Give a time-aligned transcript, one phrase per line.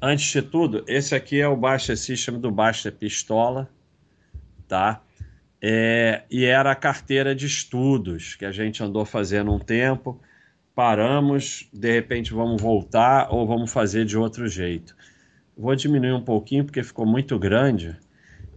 [0.00, 3.68] antes de tudo, esse aqui é o Baixa System do Baixa Pistola,
[4.66, 5.02] tá?
[5.60, 10.20] É, e era a carteira de estudos que a gente andou fazendo um tempo.
[10.74, 14.96] Paramos, de repente vamos voltar ou vamos fazer de outro jeito.
[15.56, 17.96] Vou diminuir um pouquinho porque ficou muito grande.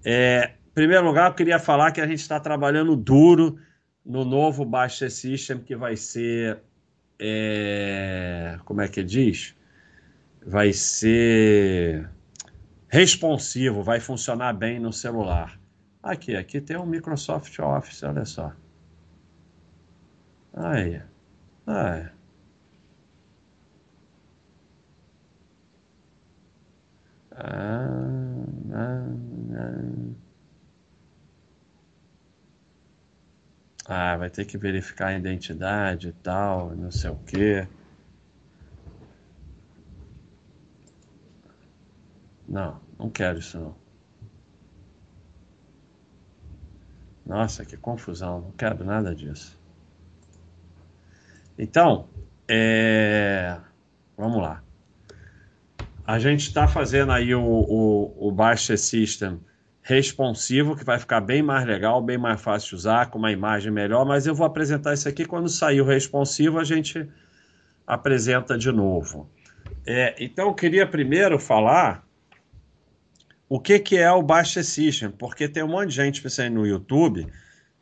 [0.06, 3.58] É, em primeiro lugar, eu queria falar que a gente está trabalhando duro
[4.06, 6.60] no novo Baixa System que vai ser.
[7.20, 9.56] É, como é que diz?
[10.46, 12.10] Vai ser
[12.90, 15.60] responsivo, vai funcionar bem no celular.
[16.04, 18.52] Aqui, aqui tem o Microsoft Office, olha só.
[20.54, 21.02] Aí.
[21.68, 22.10] Aí.
[27.34, 27.88] Ah,
[28.74, 29.06] ah,
[29.56, 30.14] ah.
[33.86, 37.68] ah, vai ter que verificar a identidade e tal, não sei o quê.
[42.52, 43.76] Não, não quero isso não.
[47.26, 49.58] Nossa, que confusão, não quero nada disso.
[51.58, 52.10] Então,
[52.50, 53.58] é...
[54.18, 54.62] vamos lá.
[56.06, 59.40] A gente está fazendo aí o, o, o Baixa System
[59.82, 63.72] responsivo, que vai ficar bem mais legal, bem mais fácil de usar, com uma imagem
[63.72, 67.10] melhor, mas eu vou apresentar isso aqui quando sair o responsivo, a gente
[67.88, 69.30] apresenta de novo.
[69.86, 72.06] É, então, eu queria primeiro falar
[73.54, 76.66] o que, que é o Baixa System, porque tem um monte de gente pensando no
[76.66, 77.28] YouTube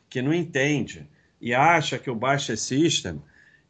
[0.08, 1.08] que não entende
[1.40, 3.22] e acha que o Baixa System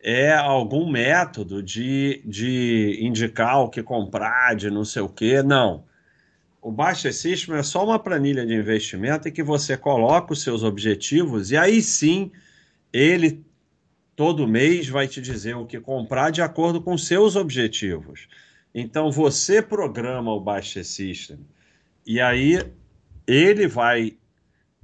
[0.03, 5.43] é algum método de, de indicar o que comprar, de não sei o que.
[5.43, 5.85] Não.
[6.63, 10.63] O Baixa System é só uma planilha de investimento em que você coloca os seus
[10.63, 12.33] objetivos e aí sim
[12.91, 13.45] ele
[14.17, 18.27] todo mês vai te dizer o que comprar de acordo com seus objetivos.
[18.75, 21.41] Então você programa o Baixa System
[22.07, 22.63] e aí
[23.27, 24.17] ele vai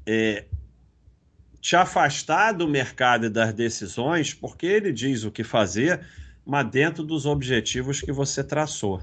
[0.07, 0.45] é,
[1.61, 6.07] te afastar do mercado e das decisões, porque ele diz o que fazer,
[6.45, 9.03] mas dentro dos objetivos que você traçou.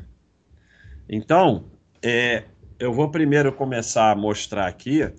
[1.10, 1.66] Então,
[2.02, 2.46] é,
[2.80, 5.04] eu vou primeiro começar a mostrar aqui.
[5.04, 5.14] É,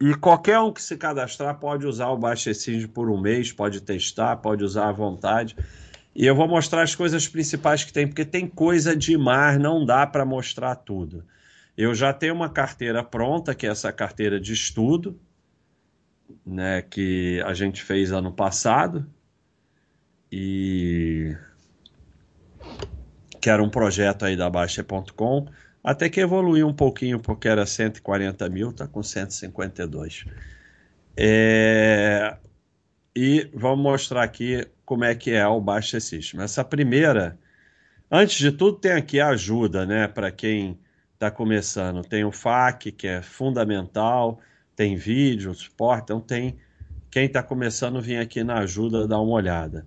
[0.00, 4.36] e qualquer um que se cadastrar pode usar o Baixecid por um mês, pode testar,
[4.36, 5.56] pode usar à vontade.
[6.14, 10.06] E eu vou mostrar as coisas principais que tem, porque tem coisa demais, não dá
[10.06, 11.24] para mostrar tudo.
[11.76, 15.18] Eu já tenho uma carteira pronta, que é essa carteira de estudo,
[16.46, 19.06] né, que a gente fez ano passado.
[20.30, 21.36] E
[23.40, 25.46] que era um projeto aí da Baixa.com,
[25.82, 30.24] até que evoluiu um pouquinho, porque era 140 mil, está com 152.
[31.14, 32.36] É...
[33.16, 36.40] E vamos mostrar aqui como é que é o Baixa System.
[36.40, 37.38] Essa primeira,
[38.10, 40.08] antes de tudo, tem aqui a ajuda, né?
[40.08, 40.78] Para quem
[41.14, 42.02] está começando.
[42.02, 44.40] Tem o FAQ, que é fundamental,
[44.74, 46.56] tem vídeo, suporte, então tem.
[47.10, 49.86] Quem está começando, vem aqui na ajuda, dar uma olhada.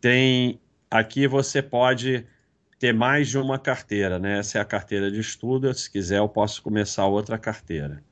[0.00, 0.58] Tem.
[0.90, 2.24] Aqui você pode
[2.78, 4.38] ter mais de uma carteira, né?
[4.38, 5.72] Essa é a carteira de estudo.
[5.74, 8.02] Se quiser, eu posso começar outra carteira.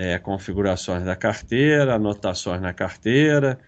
[0.00, 3.58] É, configurações da carteira, anotações na carteira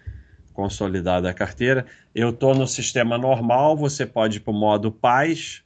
[0.53, 1.85] consolidada a carteira.
[2.13, 5.63] Eu estou no sistema normal, você pode ir para o modo paz,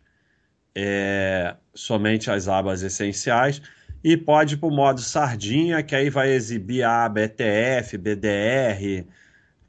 [0.74, 3.62] é, somente as abas essenciais,
[4.04, 9.06] e pode ir para o modo sardinha, que aí vai exibir a aba ETF, BDR,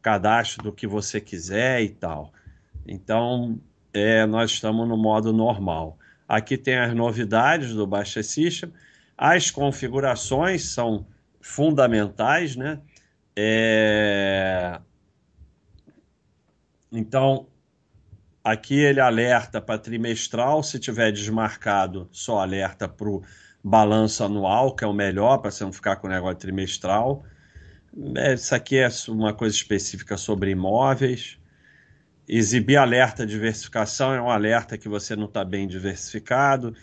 [0.03, 2.33] cadastro do que você quiser e tal.
[2.87, 3.59] Então,
[3.93, 5.99] é, nós estamos no modo normal.
[6.29, 8.73] Aqui tem as novidades do Baixa System.
[9.17, 11.07] As configurações são
[11.41, 12.81] fundamentais, né?
[13.35, 14.81] É,
[16.91, 17.47] então,
[18.43, 23.23] aqui ele alerta para trimestral, se tiver desmarcado, só alerta para o
[23.63, 27.25] balanço anual, que é o melhor, para você não ficar com o negócio trimestral.
[28.17, 31.39] É, isso aqui é uma coisa específica sobre imóveis.
[32.29, 36.75] Exibir alerta diversificação é um alerta que você não está bem diversificado.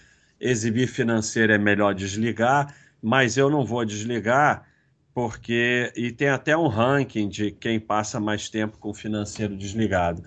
[0.45, 4.67] Exibir financeiro é melhor desligar, mas eu não vou desligar
[5.13, 10.21] porque e tem até um ranking de quem passa mais tempo com o financeiro desligado.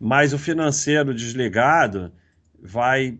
[0.00, 2.12] Mas o financeiro desligado
[2.60, 3.18] vai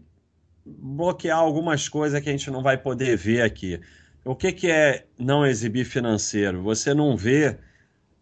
[0.67, 3.81] bloquear algumas coisas que a gente não vai poder ver aqui.
[4.25, 6.63] O que, que é não exibir financeiro?
[6.63, 7.59] Você não vê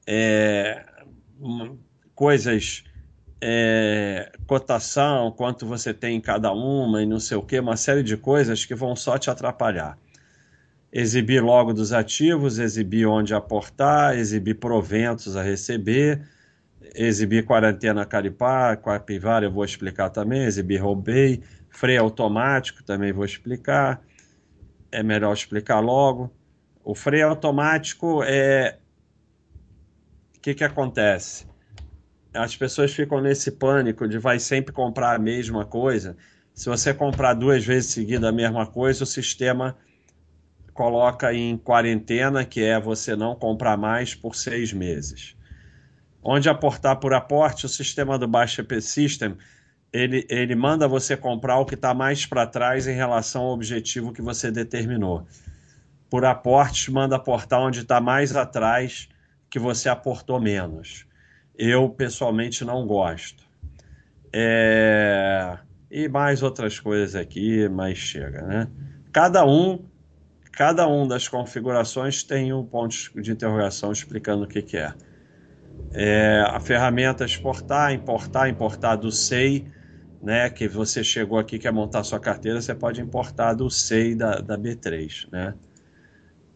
[0.06, 0.84] é,
[2.14, 2.84] coisas,
[3.40, 8.02] é, cotação, quanto você tem em cada uma e não sei o que, uma série
[8.02, 9.98] de coisas que vão só te atrapalhar
[10.92, 16.26] exibir logo dos ativos, exibir onde aportar, exibir proventos a receber,
[16.94, 24.02] exibir quarentena caripá, capivara eu vou explicar também, exibir roubei, freio automático também vou explicar,
[24.90, 26.32] é melhor explicar logo.
[26.82, 28.78] O freio automático é.
[30.36, 31.46] O que, que acontece?
[32.38, 36.16] As pessoas ficam nesse pânico de vai sempre comprar a mesma coisa.
[36.54, 39.76] Se você comprar duas vezes seguida a mesma coisa, o sistema
[40.72, 45.36] coloca em quarentena, que é você não comprar mais por seis meses.
[46.22, 49.36] Onde aportar por aporte, o sistema do Baixa P System
[49.92, 54.12] ele, ele manda você comprar o que está mais para trás em relação ao objetivo
[54.12, 55.26] que você determinou
[56.10, 59.08] por aportes, manda aportar onde está mais atrás
[59.50, 61.07] que você aportou menos.
[61.58, 63.42] Eu, pessoalmente, não gosto.
[64.32, 65.58] É...
[65.90, 68.68] E mais outras coisas aqui, mas chega, né?
[69.12, 69.84] Cada um,
[70.52, 74.94] cada um das configurações tem um ponto de interrogação explicando o que, que é.
[75.92, 76.44] é.
[76.46, 79.66] A ferramenta exportar, importar, importar do SEI,
[80.22, 80.48] né?
[80.50, 84.56] Que você chegou aqui quer montar sua carteira, você pode importar do SEI da, da
[84.56, 85.54] B3, né?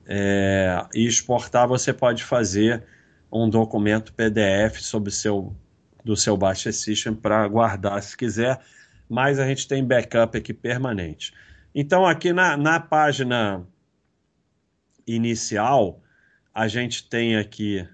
[0.06, 2.84] é, e exportar, você pode fazer
[3.32, 5.56] um documento PDF sobre seu,
[6.04, 8.60] do seu Baixa System para guardar se quiser,
[9.08, 11.32] mas a gente tem backup aqui permanente.
[11.74, 13.66] Então, aqui na, na página
[15.06, 16.00] inicial,
[16.52, 17.88] a gente tem aqui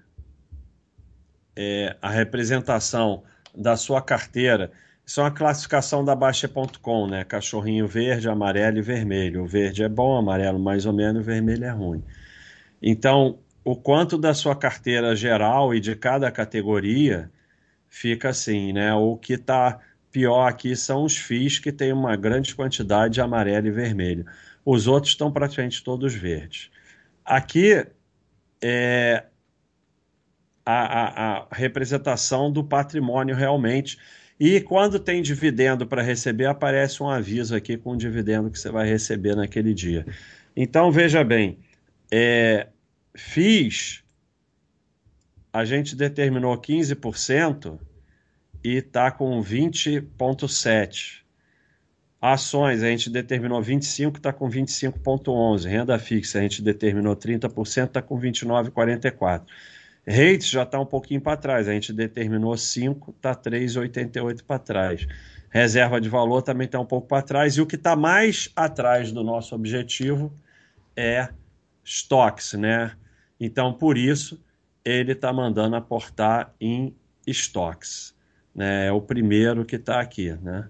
[1.55, 3.23] é, a representação
[3.55, 4.71] da sua carteira
[5.09, 7.23] isso é uma classificação da Baixa.com, né?
[7.23, 9.41] Cachorrinho verde, amarelo e vermelho.
[9.41, 12.03] O verde é bom, amarelo mais ou menos, o vermelho é ruim.
[12.79, 17.31] Então, o quanto da sua carteira geral e de cada categoria
[17.87, 18.93] fica assim, né?
[18.93, 19.79] O que está
[20.11, 24.25] pior aqui são os FIIs que tem uma grande quantidade de amarelo e vermelho.
[24.65, 26.69] Os outros estão praticamente todos verdes.
[27.25, 27.85] Aqui
[28.61, 29.25] é
[30.65, 33.97] a, a, a representação do patrimônio realmente
[34.39, 38.71] e quando tem dividendo para receber, aparece um aviso aqui com o dividendo que você
[38.71, 40.05] vai receber naquele dia.
[40.55, 41.59] Então, veja bem,
[42.09, 42.67] é,
[43.15, 44.03] FIIs,
[45.51, 47.79] a gente determinou 15%
[48.63, 51.19] e está com 20,7%.
[52.21, 55.65] Ações, a gente determinou 25%, está com 25,11%.
[55.65, 59.43] Renda fixa, a gente determinou 30%, está com 29,44%.
[60.05, 61.67] Rates já está um pouquinho para trás.
[61.67, 65.07] A gente determinou 5, está 3,88 para trás.
[65.49, 67.55] Reserva de valor também está um pouco para trás.
[67.55, 70.33] E o que está mais atrás do nosso objetivo
[70.95, 71.29] é
[71.89, 72.95] estoques, né?
[73.39, 74.39] Então, por isso,
[74.85, 76.95] ele está mandando aportar em
[77.25, 78.15] estoques.
[78.53, 78.87] Né?
[78.87, 80.69] É o primeiro que está aqui, né?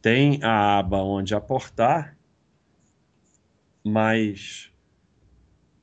[0.00, 2.16] Tem a aba onde aportar,
[3.84, 4.70] mas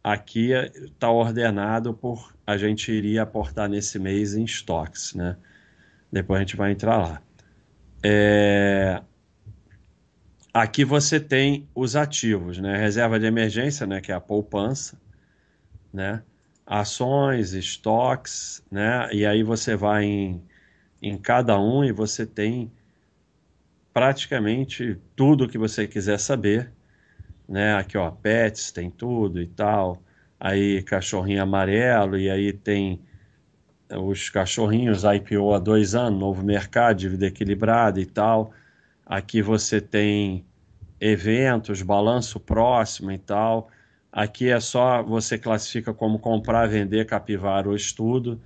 [0.01, 5.37] aqui está ordenado por a gente iria aportar nesse mês em estoques, né?
[6.11, 7.21] Depois a gente vai entrar lá.
[8.03, 9.01] É...
[10.53, 12.77] Aqui você tem os ativos, né?
[12.77, 14.01] Reserva de emergência, né?
[14.01, 14.99] Que é a poupança,
[15.93, 16.23] né?
[16.65, 19.09] Ações, estoques, né?
[19.13, 20.43] E aí você vai em,
[21.01, 22.71] em cada um e você tem
[23.93, 26.71] praticamente tudo que você quiser saber,
[27.47, 27.75] né?
[27.75, 30.01] Aqui, ó, pets tem tudo e tal
[30.39, 33.01] aí cachorrinho amarelo, e aí tem
[33.91, 38.53] os cachorrinhos IPO há dois anos, novo mercado, dívida equilibrada e tal.
[39.09, 40.45] Aqui você tem
[41.01, 43.67] eventos, balanço próximo e tal.
[44.11, 48.39] Aqui é só você classifica como comprar, vender, capivara ou estudo.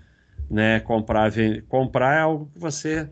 [0.49, 0.79] Né?
[0.79, 3.09] Comprar, vender, comprar é algo que você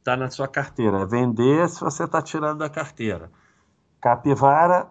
[0.00, 1.06] está na sua carteira.
[1.06, 3.30] Vender se você está tirando da carteira.
[3.98, 4.90] Capivara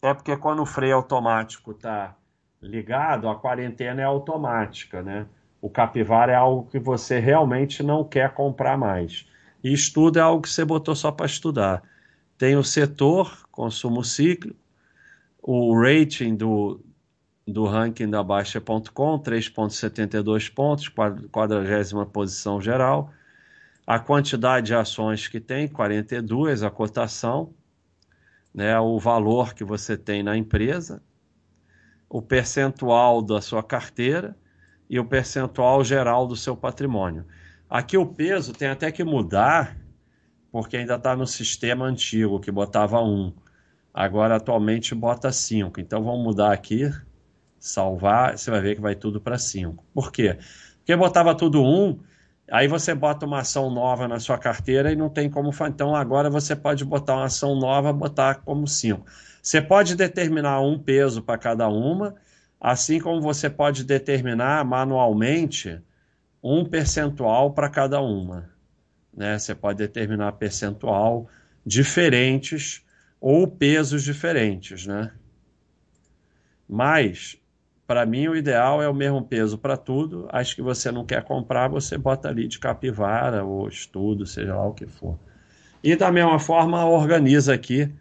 [0.00, 2.14] é porque quando o freio automático está
[2.60, 5.26] ligado, a quarentena é automática, né?
[5.60, 9.26] O capivara é algo que você realmente não quer comprar mais.
[9.62, 11.82] E estudo é algo que você botou só para estudar.
[12.36, 14.54] Tem o setor, consumo ciclo,
[15.40, 16.80] o rating do,
[17.46, 23.12] do ranking da Baixa.com, 3,72 pontos, 40 posição geral.
[23.86, 27.52] A quantidade de ações que tem, 42, a cotação,
[28.54, 31.02] né, o valor que você tem na empresa,
[32.08, 34.36] o percentual da sua carteira
[34.88, 37.24] e o percentual geral do seu patrimônio.
[37.72, 39.78] Aqui o peso tem até que mudar,
[40.50, 43.32] porque ainda está no sistema antigo, que botava 1.
[43.94, 45.80] Agora atualmente bota 5.
[45.80, 46.92] Então vamos mudar aqui,
[47.58, 49.82] salvar, você vai ver que vai tudo para 5.
[49.94, 50.36] Por quê?
[50.76, 51.98] Porque botava tudo 1,
[52.50, 55.70] aí você bota uma ação nova na sua carteira e não tem como fazer.
[55.70, 59.02] Então agora você pode botar uma ação nova, botar como 5.
[59.42, 62.14] Você pode determinar um peso para cada uma,
[62.60, 65.80] assim como você pode determinar manualmente
[66.42, 68.50] um percentual para cada uma.
[69.14, 69.38] Né?
[69.38, 71.28] Você pode determinar percentual
[71.64, 72.84] diferentes
[73.20, 75.12] ou pesos diferentes, né?
[76.68, 77.36] Mas,
[77.86, 80.26] para mim, o ideal é o mesmo peso para tudo.
[80.32, 84.66] As que você não quer comprar, você bota ali de capivara ou estudo, seja lá
[84.66, 85.18] o que for.
[85.84, 87.92] E da mesma forma, organiza aqui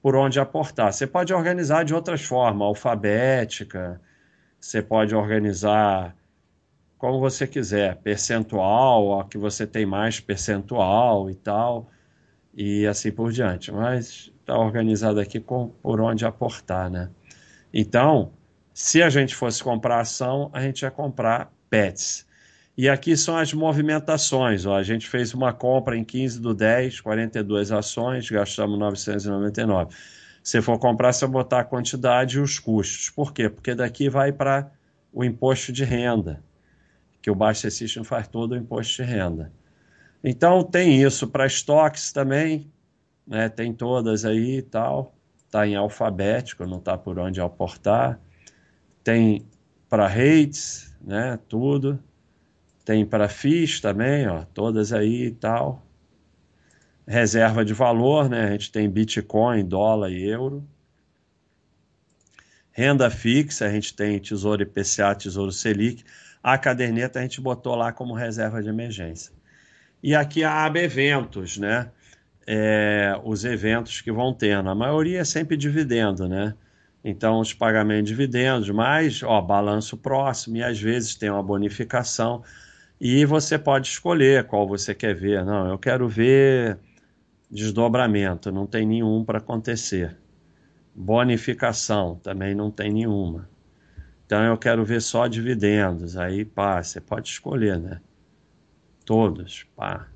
[0.00, 0.92] por onde aportar.
[0.92, 4.00] Você pode organizar de outras formas, alfabética,
[4.58, 6.14] você pode organizar
[7.00, 11.90] como você quiser, percentual, a que você tem mais percentual e tal,
[12.54, 13.72] e assim por diante.
[13.72, 17.08] Mas está organizado aqui com, por onde aportar, né?
[17.72, 18.32] Então,
[18.74, 22.26] se a gente fosse comprar ação, a gente ia comprar PETs.
[22.76, 24.66] E aqui são as movimentações.
[24.66, 24.76] Ó.
[24.76, 29.94] A gente fez uma compra em 15 do 10, 42 ações, gastamos 999.
[30.42, 33.08] Se for comprar, você botar a quantidade e os custos.
[33.08, 33.48] Por quê?
[33.48, 34.70] Porque daqui vai para
[35.10, 36.42] o imposto de renda
[37.20, 39.52] que o Baixa System faz todo o imposto de renda.
[40.22, 42.70] Então tem isso para estoques também,
[43.26, 43.48] né?
[43.48, 45.14] tem todas aí e tal,
[45.46, 48.20] está em alfabético, não está por onde aportar.
[49.02, 49.46] Tem
[49.88, 51.38] para rates, né?
[51.48, 51.98] tudo.
[52.84, 55.84] Tem para FIIs também, ó, todas aí e tal.
[57.06, 58.44] Reserva de valor, né?
[58.44, 60.66] a gente tem Bitcoin, dólar e euro.
[62.72, 66.04] Renda fixa, a gente tem Tesouro IPCA, Tesouro Selic.
[66.42, 69.32] A caderneta a gente botou lá como reserva de emergência.
[70.02, 71.90] E aqui a aba eventos, né?
[72.46, 74.70] É, os eventos que vão tendo.
[74.70, 76.54] A maioria é sempre dividendo, né?
[77.04, 82.42] Então, os pagamentos de dividendos, mas, ó, balanço próximo, e às vezes tem uma bonificação.
[83.00, 85.44] E você pode escolher qual você quer ver.
[85.44, 86.78] Não, eu quero ver
[87.50, 90.16] desdobramento, não tem nenhum para acontecer.
[90.94, 93.49] Bonificação, também não tem nenhuma.
[94.30, 96.16] Então eu quero ver só dividendos.
[96.16, 98.00] Aí, pá, você pode escolher, né?
[99.04, 100.06] Todos, pá.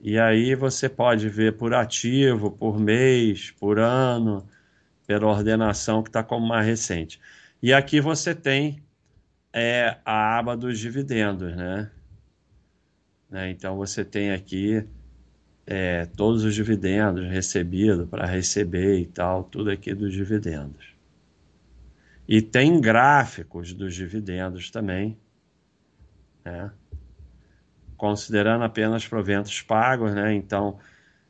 [0.00, 4.48] E aí você pode ver por ativo, por mês, por ano,
[5.06, 7.20] pela ordenação que está como mais recente.
[7.62, 8.82] E aqui você tem
[9.52, 11.90] é, a aba dos dividendos, né?
[13.28, 13.50] né?
[13.50, 14.88] Então você tem aqui
[15.66, 20.91] é, todos os dividendos recebidos para receber e tal, tudo aqui dos dividendos.
[22.26, 25.18] E tem gráficos dos dividendos também,
[26.44, 26.70] né?
[28.02, 30.34] considerando apenas proventos pagos, né?
[30.34, 30.76] Então,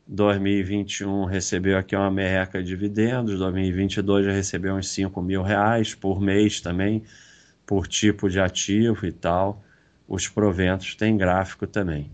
[0.07, 6.19] 2021 recebeu aqui uma merreca de dividendos, 2022 já recebeu uns 5 mil reais por
[6.19, 7.03] mês também,
[7.67, 9.63] por tipo de ativo e tal.
[10.09, 12.11] Os proventos têm gráfico também.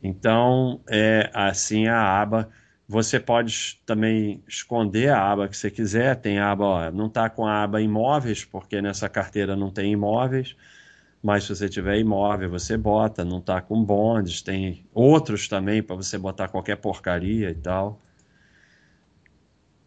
[0.00, 2.48] Então, é assim a aba
[2.88, 6.16] você pode também esconder a aba que você quiser.
[6.16, 10.56] Tem aba, ó, não está com a aba imóveis, porque nessa carteira não tem imóveis.
[11.22, 13.24] Mas se você tiver imóvel, você bota.
[13.24, 14.40] Não está com bondes.
[14.40, 18.00] Tem outros também para você botar qualquer porcaria e tal.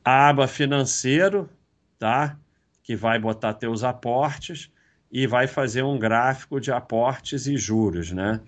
[0.03, 1.49] A aba financeiro,
[1.97, 2.37] tá?
[2.83, 4.69] Que vai botar teus aportes
[5.11, 8.41] e vai fazer um gráfico de aportes e juros, né?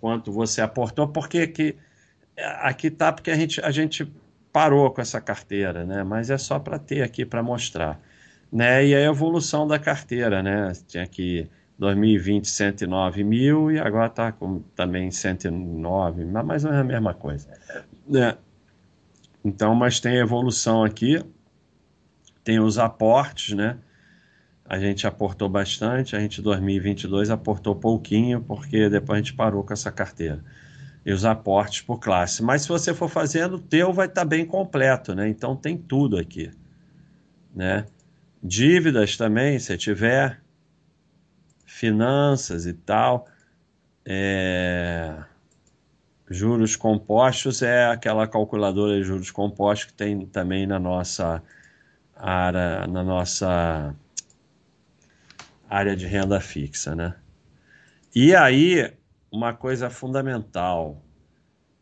[0.00, 1.76] Quanto você aportou, porque que
[2.60, 4.10] aqui tá porque a gente, a gente
[4.52, 6.02] parou com essa carteira, né?
[6.02, 8.00] Mas é só para ter aqui para mostrar,
[8.52, 8.84] né?
[8.86, 10.72] E a evolução da carteira, né?
[10.86, 16.84] Tinha aqui 2020 109 mil e agora está com também 109, mas mais ou menos
[16.84, 17.48] a mesma coisa,
[18.06, 18.36] né?
[19.44, 21.22] Então, mas tem evolução aqui,
[22.42, 23.78] tem os aportes, né?
[24.64, 29.64] A gente aportou bastante, a gente em 2022 aportou pouquinho, porque depois a gente parou
[29.64, 30.44] com essa carteira
[31.08, 32.42] e os aportes por classe.
[32.42, 35.26] Mas se você for fazendo, o teu vai estar tá bem completo, né?
[35.26, 36.50] Então tem tudo aqui,
[37.54, 37.86] né?
[38.42, 40.38] Dívidas também, se tiver,
[41.64, 43.26] finanças e tal,
[44.04, 45.16] é...
[46.28, 51.42] juros compostos é aquela calculadora de juros compostos que tem também na nossa
[52.14, 53.94] área, na nossa
[55.70, 57.14] área de renda fixa, né?
[58.14, 58.92] E aí
[59.30, 61.02] uma coisa fundamental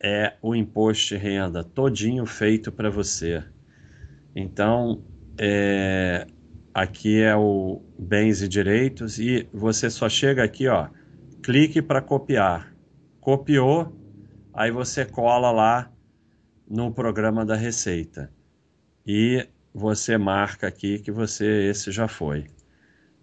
[0.01, 3.43] é o imposto de renda todinho feito para você.
[4.35, 5.03] Então,
[5.39, 6.27] é,
[6.75, 10.89] aqui é o bens e direitos e você só chega aqui, ó,
[11.43, 12.75] clique para copiar.
[13.21, 13.97] Copiou,
[14.53, 15.91] aí você cola lá
[16.69, 18.31] no programa da Receita
[19.07, 22.47] e você marca aqui que você esse já foi.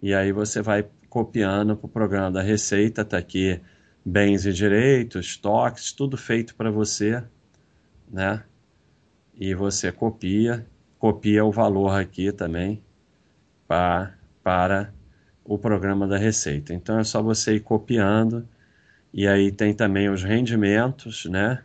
[0.02, 3.60] E aí você vai copiando para o programa da Receita, tá aqui
[4.04, 7.22] bens e direitos, toques, tudo feito para você,
[8.10, 8.44] né?
[9.34, 10.66] E você copia,
[10.98, 12.82] copia o valor aqui também
[13.68, 14.92] pra, para
[15.44, 16.74] o programa da Receita.
[16.74, 18.48] Então é só você ir copiando
[19.14, 21.64] E aí tem também os rendimentos, né?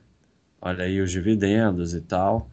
[0.61, 2.49] Olha aí os dividendos e tal.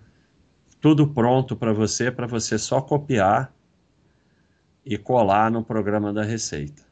[0.81, 3.53] Tudo pronto para você, para você só copiar
[4.87, 6.83] e colar no programa da Receita.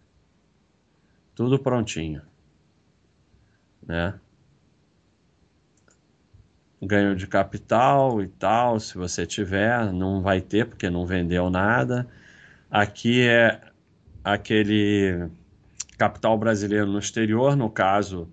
[1.35, 2.23] Tudo prontinho,
[3.87, 4.15] né?
[6.83, 12.07] Ganho de capital e tal, se você tiver, não vai ter porque não vendeu nada.
[12.71, 13.61] Aqui é
[14.23, 15.29] aquele
[15.97, 18.29] capital brasileiro no exterior, no caso,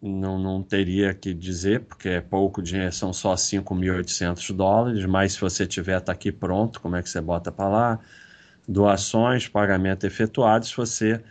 [0.00, 5.40] não, não teria que dizer, porque é pouco dinheiro, são só 5.800 dólares, mas se
[5.40, 8.00] você tiver, está aqui pronto, como é que você bota para lá?
[8.66, 11.22] Doações, pagamento efetuado, se você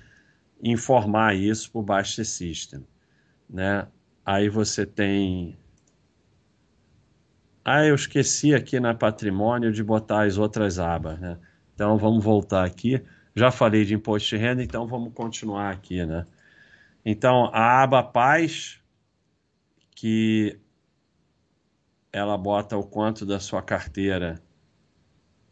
[0.62, 2.86] informar isso para o Baixa System.
[3.50, 3.88] Né?
[4.26, 5.58] Aí você tem.
[7.64, 11.20] Ah, eu esqueci aqui na patrimônio de botar as outras abas.
[11.20, 11.38] Né?
[11.74, 13.04] Então vamos voltar aqui.
[13.36, 16.26] Já falei de imposto de renda, então vamos continuar aqui, né?
[17.06, 18.82] Então, a aba paz,
[19.92, 20.60] que
[22.12, 24.42] ela bota o quanto da sua carteira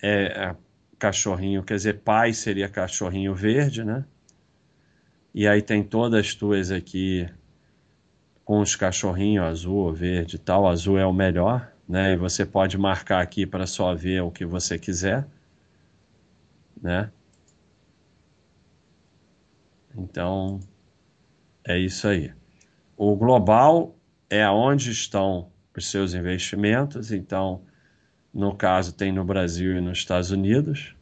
[0.02, 0.56] é, é
[0.98, 4.04] cachorrinho, quer dizer, paz seria cachorrinho verde, né?
[5.34, 7.30] E aí tem todas as tuas aqui
[8.46, 10.68] com os cachorrinhos azul, verde e tal.
[10.68, 12.14] Azul é o melhor, né?
[12.14, 15.28] E você pode marcar aqui para só ver o que você quiser,
[16.80, 17.12] né?
[19.98, 20.60] Então,
[21.68, 22.32] é isso aí.
[22.96, 23.96] O global
[24.30, 27.62] é onde estão os seus investimentos, então,
[28.34, 30.96] no caso, tem no Brasil e nos Estados Unidos,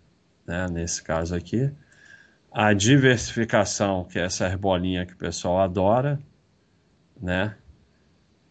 [0.46, 1.72] né, nesse caso aqui.
[2.52, 6.20] A diversificação, que é essa bolinhas que o pessoal adora,
[7.22, 7.56] né?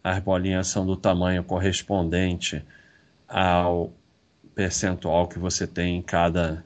[0.03, 2.63] As bolinhas são do tamanho correspondente
[3.27, 3.93] ao
[4.55, 6.63] percentual que você tem em cada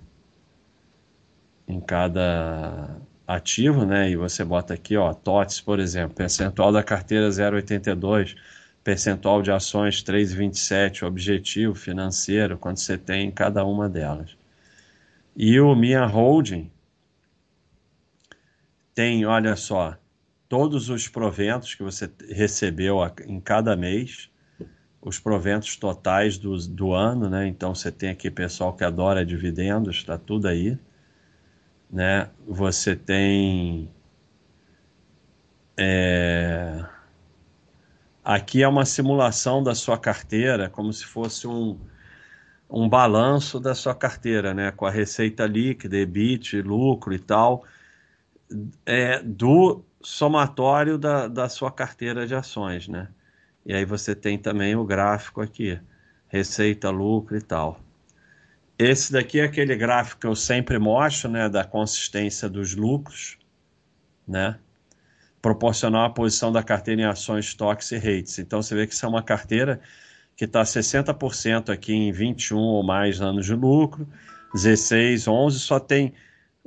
[1.67, 4.09] em cada ativo, né?
[4.09, 8.35] E você bota aqui, ó, TOTS, por exemplo, percentual da carteira 0,82,
[8.83, 14.37] percentual de ações 3,27, objetivo financeiro, quanto você tem em cada uma delas.
[15.35, 16.71] E o Minha Holding
[18.95, 19.95] tem, olha só,
[20.49, 24.29] todos os proventos que você recebeu em cada mês,
[25.01, 27.47] os proventos totais do, do ano, né?
[27.47, 30.77] Então você tem aqui pessoal que adora dividendos, está tudo aí
[31.89, 32.29] né?
[32.45, 33.89] Você tem
[35.77, 36.83] é...
[38.23, 41.79] aqui é uma simulação da sua carteira, como se fosse um,
[42.69, 44.71] um balanço da sua carteira, né?
[44.71, 47.63] Com a receita líquida, EBIT, lucro e tal,
[48.85, 53.09] é, do somatório da, da sua carteira de ações, né?
[53.65, 55.77] E aí você tem também o gráfico aqui,
[56.29, 57.81] receita, lucro e tal.
[58.79, 63.37] Esse daqui é aquele gráfico que eu sempre mostro, né, da consistência dos lucros,
[64.25, 64.57] né,
[65.41, 68.39] proporcional à posição da carteira em ações, estoques e rates.
[68.39, 69.81] Então você vê que isso é uma carteira
[70.37, 74.07] que está 60% aqui em 21 ou mais anos de lucro,
[74.53, 76.13] 16, 11, só tem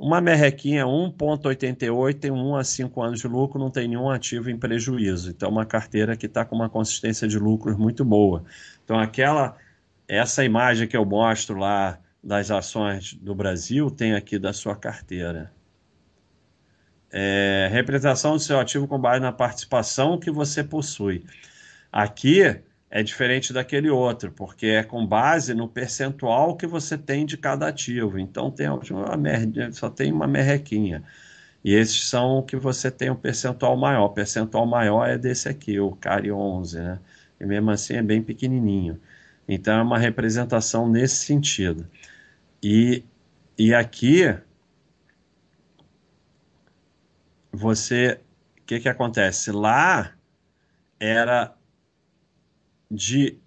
[0.01, 4.57] uma merrequinha 1,88 tem 1 a 5 anos de lucro, não tem nenhum ativo em
[4.57, 5.29] prejuízo.
[5.29, 8.43] Então, uma carteira que está com uma consistência de lucros muito boa.
[8.83, 9.55] Então, aquela
[10.07, 15.53] essa imagem que eu mostro lá das ações do Brasil tem aqui da sua carteira.
[17.11, 21.25] É, representação do seu ativo com base na participação que você possui.
[21.91, 22.59] Aqui
[22.91, 27.69] é diferente daquele outro, porque é com base no percentual que você tem de cada
[27.69, 28.19] ativo.
[28.19, 31.01] Então tem uma merda, só tem uma merrequinha.
[31.63, 34.05] E esses são que você tem um percentual maior.
[34.05, 36.99] O percentual maior é desse aqui, o CARI 11, né?
[37.39, 38.99] E mesmo assim é bem pequenininho.
[39.47, 41.87] Então é uma representação nesse sentido.
[42.61, 43.05] E,
[43.57, 44.35] e aqui
[47.51, 48.19] você,
[48.59, 49.51] o que que acontece?
[49.51, 50.13] Lá
[50.99, 51.55] era
[52.91, 53.37] de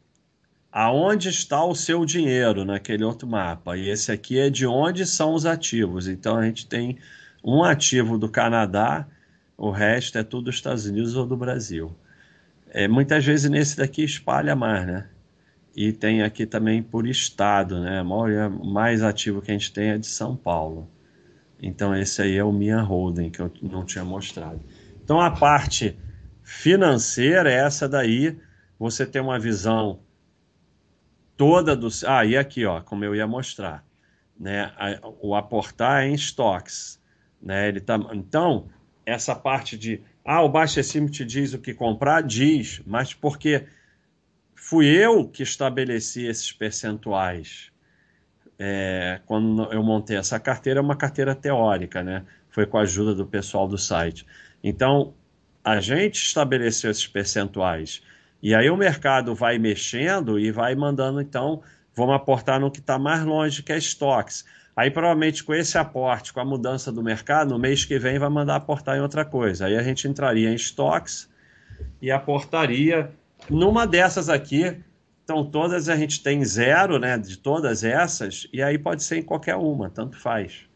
[0.72, 3.76] aonde está o seu dinheiro naquele outro mapa.
[3.76, 6.08] E esse aqui é de onde são os ativos.
[6.08, 6.98] Então a gente tem
[7.44, 9.06] um ativo do Canadá,
[9.56, 11.94] o resto é tudo dos Estados Unidos ou do Brasil.
[12.70, 15.08] É, muitas vezes nesse daqui espalha mais, né?
[15.76, 18.02] e tem aqui também por estado, né?
[18.02, 20.88] Maioria mais ativo que a gente tem é de São Paulo.
[21.60, 24.60] Então esse aí é o Minha Holding que eu não tinha mostrado.
[25.02, 25.96] Então a parte
[26.42, 28.38] financeira é essa daí,
[28.84, 30.00] você tem uma visão
[31.38, 33.82] toda do Ah, e aqui, ó, como eu ia mostrar,
[34.38, 34.72] né?
[35.22, 37.00] O aportar em estoques,
[37.40, 37.68] né?
[37.68, 38.68] Ele tá Então,
[39.06, 43.66] essa parte de ah, o Baixa Cima te diz o que comprar, diz, mas porque
[44.54, 47.70] fui eu que estabeleci esses percentuais.
[48.58, 52.24] É, quando eu montei essa carteira, é uma carteira teórica, né?
[52.50, 54.26] Foi com a ajuda do pessoal do site.
[54.62, 55.14] Então,
[55.64, 58.02] a gente estabeleceu esses percentuais.
[58.44, 61.62] E aí o mercado vai mexendo e vai mandando, então,
[61.96, 64.44] vamos aportar no que está mais longe, que é estoques.
[64.76, 68.28] Aí, provavelmente, com esse aporte, com a mudança do mercado, no mês que vem vai
[68.28, 69.64] mandar aportar em outra coisa.
[69.64, 71.26] Aí a gente entraria em estoques
[72.02, 73.10] e aportaria
[73.48, 74.76] numa dessas aqui.
[75.24, 79.22] Então, todas a gente tem zero, né, de todas essas, e aí pode ser em
[79.22, 80.66] qualquer uma, tanto faz.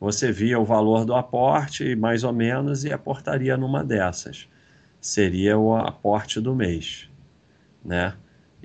[0.00, 4.48] Você via o valor do aporte, mais ou menos, e aportaria numa dessas
[5.04, 7.10] seria o aporte do mês,
[7.84, 8.14] né?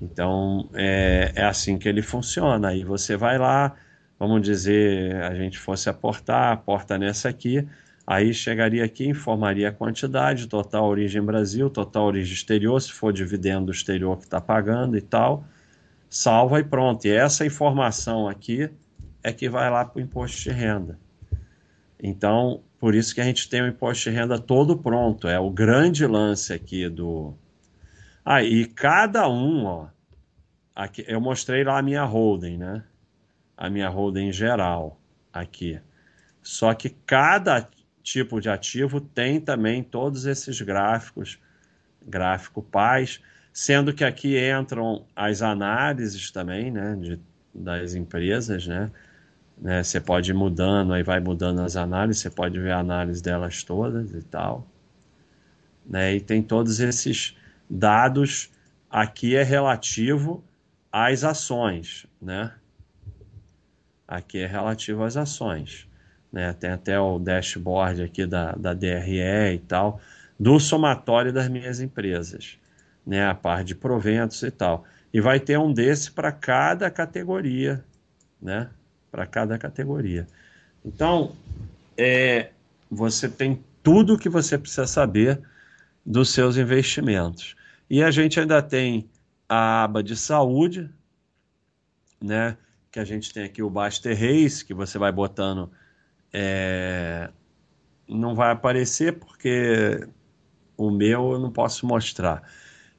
[0.01, 2.69] Então é, é assim que ele funciona.
[2.69, 3.75] Aí você vai lá,
[4.17, 7.67] vamos dizer, a gente fosse aportar, aporta nessa aqui,
[8.07, 13.69] aí chegaria aqui, informaria a quantidade, total origem Brasil, total origem exterior, se for dividendo
[13.69, 15.43] exterior que está pagando e tal,
[16.09, 17.05] salva e pronto.
[17.05, 18.69] E essa informação aqui
[19.21, 20.97] é que vai lá para o imposto de renda.
[22.01, 25.27] Então, por isso que a gente tem o imposto de renda todo pronto.
[25.27, 27.33] É o grande lance aqui do.
[28.23, 28.39] Ah,
[28.75, 29.87] cada um, ó.
[30.75, 32.83] Aqui, eu mostrei lá a minha holding, né?
[33.57, 34.97] A minha holding geral
[35.33, 35.79] aqui.
[36.41, 37.67] Só que cada
[38.01, 41.37] tipo de ativo tem também todos esses gráficos,
[42.05, 43.19] gráfico paz,
[43.51, 47.19] sendo que aqui entram as análises também, né, de,
[47.53, 48.89] das empresas, né?
[49.59, 49.83] Né?
[49.83, 53.63] Você pode ir mudando, aí vai mudando as análises, você pode ver a análise delas
[53.63, 54.65] todas e tal.
[55.85, 56.15] Né?
[56.15, 57.35] E tem todos esses
[57.69, 58.49] dados.
[58.89, 60.43] Aqui é relativo
[60.91, 62.51] às ações, né?
[64.07, 65.87] Aqui é relativo às ações.
[66.31, 66.53] Né?
[66.53, 69.99] Tem até o dashboard aqui da, da DRE e tal,
[70.39, 72.57] do somatório das minhas empresas,
[73.05, 73.27] né?
[73.27, 74.85] A parte de proventos e tal.
[75.13, 77.83] E vai ter um desse para cada categoria,
[78.41, 78.69] né?
[79.11, 80.27] Para cada categoria.
[80.83, 81.35] Então,
[81.97, 82.51] é,
[82.89, 85.41] você tem tudo o que você precisa saber
[86.05, 87.55] dos seus investimentos.
[87.89, 89.09] E a gente ainda tem
[89.47, 90.89] a aba de saúde,
[92.21, 92.57] né?
[92.91, 95.71] Que a gente tem aqui o Baster Race, que você vai botando.
[96.31, 97.29] É,
[98.07, 100.07] não vai aparecer porque
[100.77, 102.43] o meu eu não posso mostrar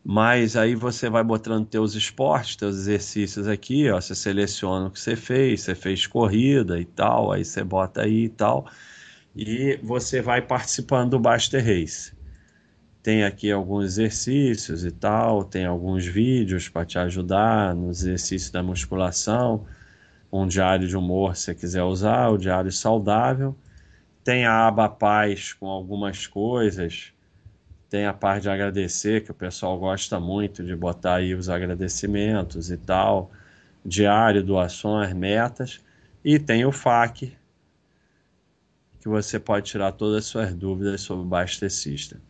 [0.05, 5.01] mas aí você vai botando teus esportes, teus exercícios aqui, ó, você seleciona o que
[5.01, 8.67] você fez, você fez corrida e tal, aí você bota aí e tal,
[9.37, 12.13] e você vai participando do Baster Race.
[13.03, 18.63] Tem aqui alguns exercícios e tal, tem alguns vídeos para te ajudar nos exercícios da
[18.63, 19.67] musculação,
[20.33, 23.57] um diário de humor se você quiser usar, o diário saudável.
[24.23, 27.13] Tem a aba paz com algumas coisas,
[27.91, 32.71] tem a parte de agradecer, que o pessoal gosta muito de botar aí os agradecimentos
[32.71, 33.33] e tal,
[33.85, 35.81] diário, doações, metas,
[36.25, 37.37] e tem o FAQ,
[39.01, 42.21] que você pode tirar todas as suas dúvidas sobre o Baster System.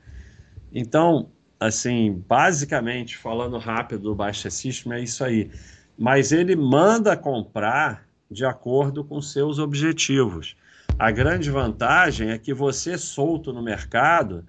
[0.72, 5.50] Então, assim, basicamente, falando rápido do Baster System, é isso aí.
[5.98, 10.56] Mas ele manda comprar de acordo com seus objetivos.
[10.98, 14.46] A grande vantagem é que você solto no mercado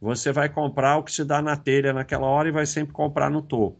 [0.00, 3.30] você vai comprar o que te dá na telha naquela hora e vai sempre comprar
[3.30, 3.78] no topo.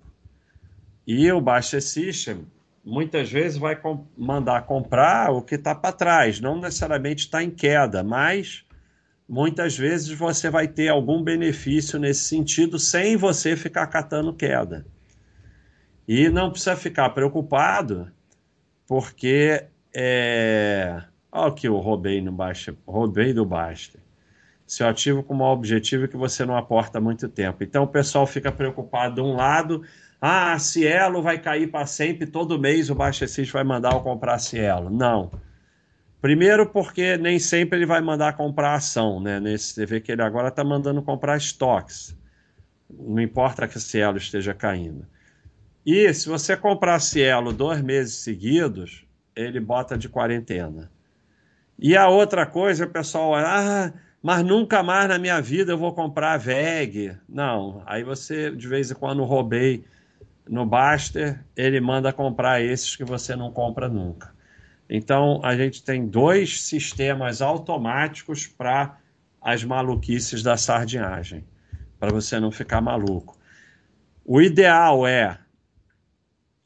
[1.06, 2.46] E o Baixa System
[2.84, 7.50] muitas vezes vai com mandar comprar o que está para trás, não necessariamente está em
[7.50, 8.64] queda, mas
[9.28, 14.86] muitas vezes você vai ter algum benefício nesse sentido sem você ficar catando queda.
[16.06, 18.10] E não precisa ficar preocupado,
[18.86, 21.02] porque é.
[21.30, 24.07] Olha o que eu roubei no Baixa, roubei do Basta
[24.68, 27.64] seu ativo com um objetivo que você não aporta muito tempo.
[27.64, 29.82] Então o pessoal fica preocupado de um lado,
[30.20, 34.90] ah, Cielo vai cair para sempre, todo mês o Baixa vai mandar eu comprar Cielo.
[34.90, 35.32] Não.
[36.20, 39.40] Primeiro porque nem sempre ele vai mandar comprar ação, né?
[39.40, 42.14] Nesse, você que ele agora está mandando comprar estoques.
[42.90, 45.06] Não importa que a Cielo esteja caindo.
[45.86, 50.90] E se você comprar Cielo dois meses seguidos, ele bota de quarentena.
[51.78, 55.94] E a outra coisa, o pessoal, ah, mas nunca mais na minha vida eu vou
[55.94, 57.16] comprar VEG.
[57.28, 59.84] Não, aí você de vez em quando roubei
[60.48, 64.34] no Baster, ele manda comprar esses que você não compra nunca.
[64.88, 68.98] Então a gente tem dois sistemas automáticos para
[69.40, 71.44] as maluquices da sardinhagem,
[71.98, 73.38] para você não ficar maluco.
[74.24, 75.38] O ideal é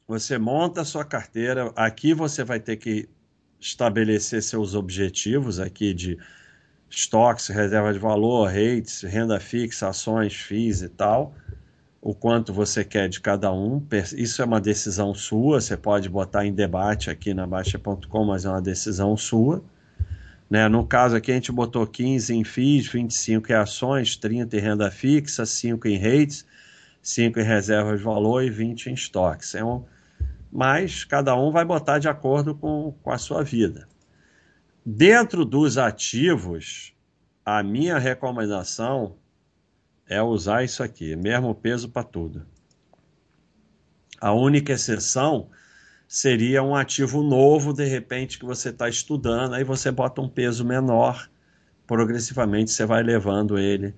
[0.07, 3.07] você monta a sua carteira, aqui você vai ter que
[3.59, 6.17] estabelecer seus objetivos aqui de
[6.95, 11.33] estoques, reserva de valor, rates, renda fixa, ações, FIIs e tal,
[11.99, 13.83] o quanto você quer de cada um.
[14.15, 18.49] Isso é uma decisão sua, você pode botar em debate aqui na Baixa.com, mas é
[18.49, 19.63] uma decisão sua.
[20.49, 20.67] Né?
[20.67, 24.91] No caso aqui, a gente botou 15 em FIIs, 25 em ações, 30 em renda
[24.91, 26.45] fixa, 5 em rates,
[27.01, 29.55] 5 em reservas de valor e 20 em estoques.
[29.55, 29.83] É um...
[30.51, 33.87] Mas cada um vai botar de acordo com, com a sua vida.
[34.85, 36.93] Dentro dos ativos,
[37.45, 39.15] a minha recomendação
[40.05, 42.45] é usar isso aqui, mesmo peso para tudo.
[44.19, 45.49] A única exceção
[46.05, 50.65] seria um ativo novo, de repente, que você está estudando, aí você bota um peso
[50.65, 51.29] menor,
[51.87, 53.95] progressivamente você vai levando ele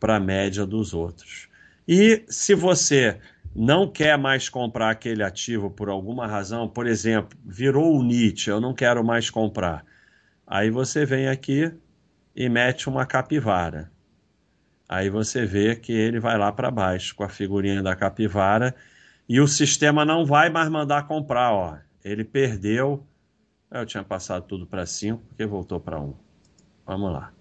[0.00, 1.48] para a média dos outros.
[1.86, 3.20] E se você
[3.54, 8.60] não quer mais comprar aquele ativo por alguma razão, por exemplo, virou o Nietzsche, eu
[8.60, 9.86] não quero mais comprar.
[10.50, 11.70] Aí você vem aqui
[12.34, 13.92] e mete uma capivara.
[14.88, 18.74] Aí você vê que ele vai lá para baixo com a figurinha da capivara
[19.28, 21.76] e o sistema não vai mais mandar comprar, ó.
[22.02, 23.06] Ele perdeu.
[23.70, 26.04] Eu tinha passado tudo para 5, porque voltou para 1.
[26.06, 26.14] Um.
[26.86, 27.34] Vamos lá.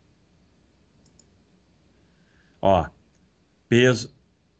[2.62, 2.89] Ó,
[3.70, 4.13] peso,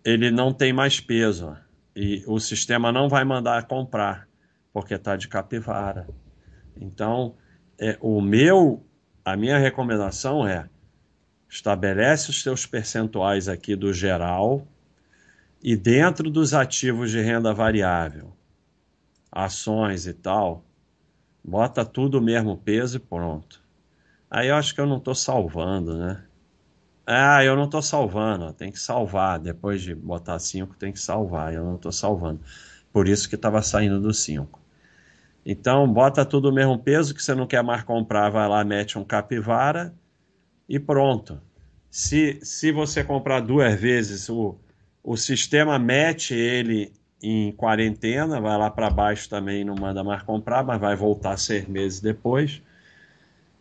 [0.06, 1.56] ele não tem mais peso, ó,
[1.94, 4.30] e o sistema não vai mandar comprar,
[4.72, 6.08] porque está de capivara.
[6.80, 7.36] Então,
[7.80, 8.84] é, o meu,
[9.24, 10.70] a minha recomendação é
[11.50, 14.68] estabelece os seus percentuais aqui do geral
[15.62, 18.34] e dentro dos ativos de renda variável,
[19.32, 20.64] ações e tal,
[21.44, 23.64] bota tudo o mesmo peso e pronto.
[24.30, 26.24] Aí eu acho que eu não estou salvando, né?
[27.06, 29.40] Ah, eu não estou salvando, tem que salvar.
[29.40, 31.54] Depois de botar 5, tem que salvar.
[31.54, 32.42] Eu não estou salvando.
[32.92, 34.60] Por isso que estava saindo do 5.
[35.50, 39.00] Então, bota tudo o mesmo peso que você não quer mais comprar, vai lá, mete
[39.00, 39.96] um capivara
[40.68, 41.40] e pronto.
[41.90, 44.58] Se, se você comprar duas vezes o,
[45.02, 46.92] o sistema mete ele
[47.24, 51.66] em quarentena, vai lá para baixo também, não manda mais comprar, mas vai voltar seis
[51.66, 52.62] meses depois.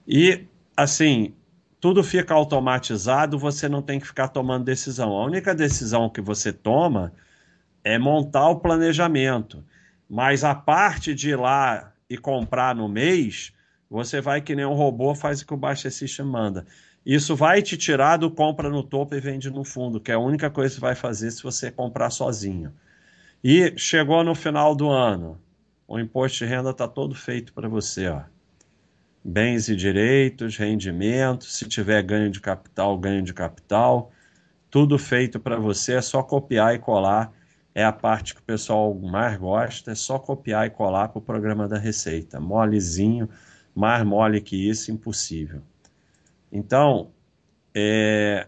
[0.08, 0.44] E,
[0.76, 1.36] assim,
[1.80, 5.12] tudo fica automatizado, você não tem que ficar tomando decisão.
[5.12, 7.12] A única decisão que você toma
[7.84, 9.62] é montar o planejamento.
[10.08, 13.52] Mas a parte de ir lá e comprar no mês,
[13.90, 16.66] você vai que nem um robô, faz o que o Baixa System manda.
[17.04, 20.18] Isso vai te tirar do compra no topo e vende no fundo, que é a
[20.18, 22.72] única coisa que vai fazer se você comprar sozinho.
[23.42, 25.40] E chegou no final do ano,
[25.86, 28.08] o imposto de renda está todo feito para você.
[28.08, 28.22] Ó.
[29.22, 34.10] Bens e direitos, rendimentos, se tiver ganho de capital, ganho de capital,
[34.68, 37.32] tudo feito para você, é só copiar e colar.
[37.76, 41.20] É a parte que o pessoal mais gosta, é só copiar e colar para o
[41.20, 42.40] programa da Receita.
[42.40, 43.28] Molezinho,
[43.74, 45.60] mais mole que isso, impossível.
[46.50, 47.10] Então,
[47.74, 48.46] é,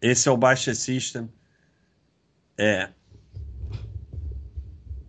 [0.00, 1.30] esse é o Baixa System.
[2.56, 2.88] É,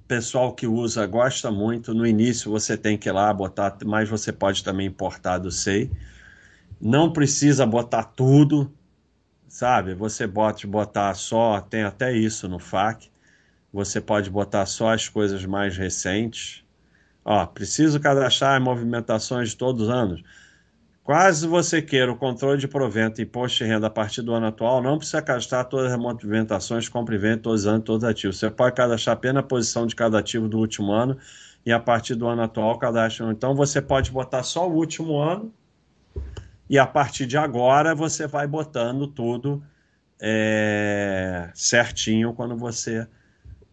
[0.10, 1.94] pessoal que usa gosta muito.
[1.94, 5.90] No início você tem que ir lá botar, mas você pode também importar do SEI.
[6.82, 8.70] Não precisa botar tudo,
[9.52, 9.94] sabe?
[9.94, 13.10] Você pode botar só, tem até isso no FAQ.
[13.74, 16.64] Você pode botar só as coisas mais recentes.
[17.24, 20.24] Ó, preciso cadastrar movimentações de todos os anos.
[21.04, 24.48] Quase você queira o controle de provento e imposto de renda a partir do ano
[24.48, 28.10] atual, não precisa cadastrar todas as movimentações, compra e venda todos os anos, todos os
[28.10, 28.40] ativos.
[28.40, 31.18] Você pode cadastrar apenas a posição de cada ativo do último ano
[31.66, 33.30] e a partir do ano atual cadastra.
[33.30, 35.54] Então você pode botar só o último ano
[36.71, 39.62] e a partir de agora você vai botando tudo
[40.21, 43.05] é, certinho quando você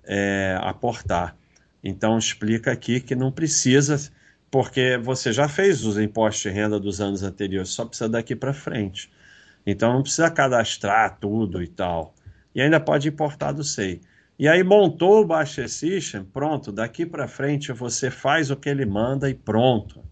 [0.03, 1.37] é, aportar.
[1.83, 4.11] Então explica aqui que não precisa
[4.51, 8.53] porque você já fez os impostos de renda dos anos anteriores, só precisa daqui para
[8.53, 9.09] frente.
[9.65, 12.13] Então não precisa cadastrar tudo e tal.
[12.53, 14.01] E ainda pode importar do SEI.
[14.37, 18.85] E aí montou o Baixa System, pronto, daqui para frente você faz o que ele
[18.85, 20.03] manda e pronto.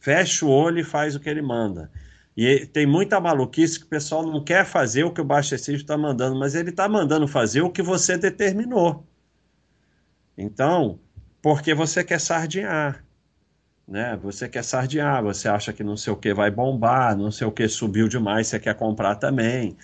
[0.00, 1.90] Fecha o olho e faz o que ele manda.
[2.36, 5.96] E tem muita maluquice que o pessoal não quer fazer o que o System está
[5.96, 9.06] mandando, mas ele está mandando fazer o que você determinou.
[10.36, 10.98] Então,
[11.42, 13.04] porque você quer sardinhar
[13.90, 14.16] né?
[14.22, 17.50] Você quer sardinhar, você acha que não sei o que vai bombar, não sei o
[17.50, 19.76] que subiu demais, você quer comprar também.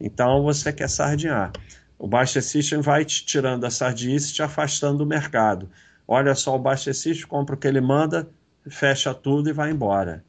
[0.00, 1.50] Então você quer sardinhar.
[1.98, 5.68] O Baixa System vai te tirando a sardinice e te afastando do mercado.
[6.06, 8.30] Olha só, o Baixa System compra o que ele manda,
[8.68, 10.24] fecha tudo e vai embora.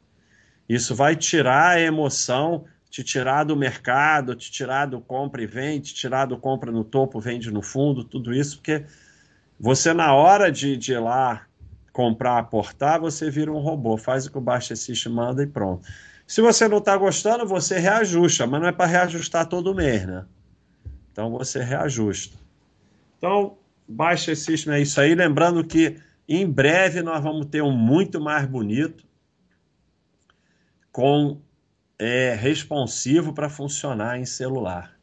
[0.68, 5.88] Isso vai tirar a emoção, te tirar do mercado, te tirar do compra e vende,
[5.88, 8.84] te tirar do compra no topo, vende no fundo, tudo isso, porque
[9.58, 11.46] você na hora de, de ir lá
[11.92, 15.86] comprar, aportar, você vira um robô, faz o que o Baixa System manda e pronto.
[16.26, 20.24] Se você não está gostando, você reajusta, mas não é para reajustar todo mês, né?
[21.12, 22.36] Então você reajusta.
[23.18, 25.14] Então, Baixa System é isso aí.
[25.14, 29.04] Lembrando que em breve nós vamos ter um muito mais bonito,
[30.90, 31.40] com
[31.98, 34.96] é, responsivo para funcionar em celular.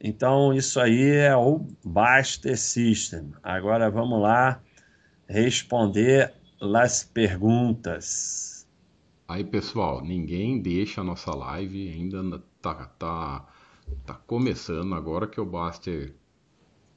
[0.00, 3.32] Então, isso aí é o Baster System.
[3.42, 4.60] Agora vamos lá
[5.28, 8.66] responder as perguntas.
[9.28, 13.46] Aí, pessoal, ninguém deixa a nossa live, ainda tá, tá,
[14.04, 14.94] tá começando.
[14.94, 16.14] Agora que o Baster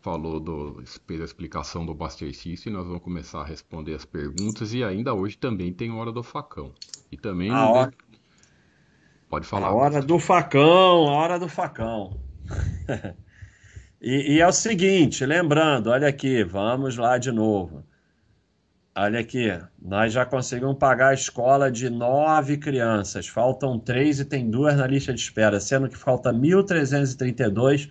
[0.06, 4.72] falou do fez a explicação do Baster System, nós vamos começar a responder as perguntas
[4.72, 6.72] e ainda hoje também tem hora do facão.
[7.12, 7.92] E também a hora...
[9.28, 9.70] pode falar.
[9.70, 12.20] A hora do facão, a hora do facão.
[14.00, 17.84] e, e é o seguinte, lembrando, olha aqui, vamos lá de novo.
[18.96, 23.28] Olha aqui, nós já conseguimos pagar a escola de nove crianças.
[23.28, 27.90] Faltam três e tem duas na lista de espera, sendo que falta 1.332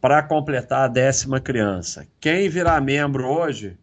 [0.00, 2.06] para completar a décima criança.
[2.20, 3.76] Quem virar membro hoje,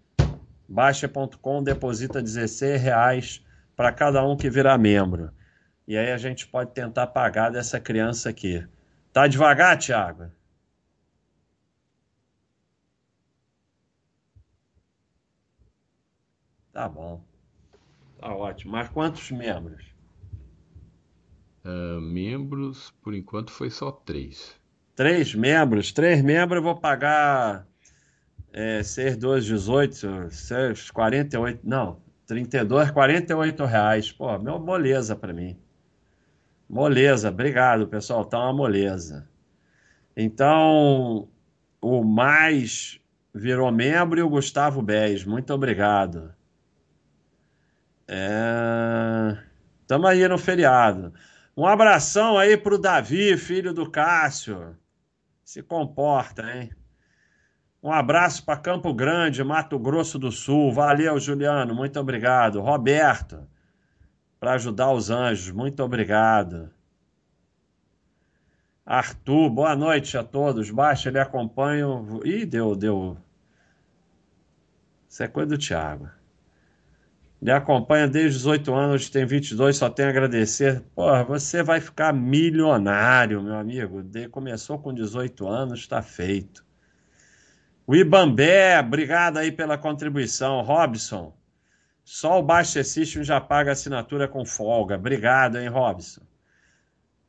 [0.67, 5.31] Baixa.com deposita 16 reais para cada um que virar membro.
[5.87, 8.65] E aí a gente pode tentar pagar dessa criança aqui.
[9.13, 10.31] Tá devagar, Thiago?
[16.73, 17.23] Tá bom.
[18.19, 18.71] Tá ótimo.
[18.71, 19.85] Mas quantos membros?
[21.63, 24.59] Uh, membros, por enquanto, foi só três.
[24.95, 25.91] Três membros?
[25.91, 27.67] Três membros eu vou pagar
[28.53, 31.59] é, 6, 12, 18, 6, 48.
[31.63, 34.11] Não, 32, 48 reais.
[34.11, 35.57] Pô, meu moleza para mim.
[36.69, 38.25] Moleza, obrigado, pessoal.
[38.25, 39.27] Tá uma moleza.
[40.15, 41.27] Então,
[41.81, 42.99] o mais
[43.33, 45.25] virou membro e o Gustavo Bez.
[45.25, 46.33] Muito obrigado.
[48.07, 49.37] É...
[49.85, 51.13] Tamo aí no feriado.
[51.55, 54.75] Um abração aí pro Davi, filho do Cássio.
[55.45, 56.71] Se comporta, hein?
[57.81, 60.73] Um abraço para Campo Grande, Mato Grosso do Sul.
[60.73, 61.75] Valeu, Juliano.
[61.75, 62.59] Muito obrigado.
[62.59, 63.47] Roberto,
[64.39, 65.51] para ajudar os anjos.
[65.51, 66.73] Muito obrigado.
[68.83, 70.71] Arthur, boa noite a todos.
[70.71, 71.85] Baixa, ele acompanha.
[72.23, 73.15] Ih, deu, deu.
[75.07, 76.09] Isso é coisa do Thiago.
[77.45, 80.81] Me acompanha desde 18 anos, tem 22, só tenho a agradecer.
[80.95, 84.01] Porra, você vai ficar milionário, meu amigo.
[84.01, 86.65] De, começou com 18 anos, está feito.
[87.85, 90.63] O Ibambé, obrigado aí pela contribuição.
[90.63, 91.37] Robson,
[92.03, 94.95] só o Baixa System já paga assinatura com folga.
[94.95, 96.23] Obrigado, hein, Robson.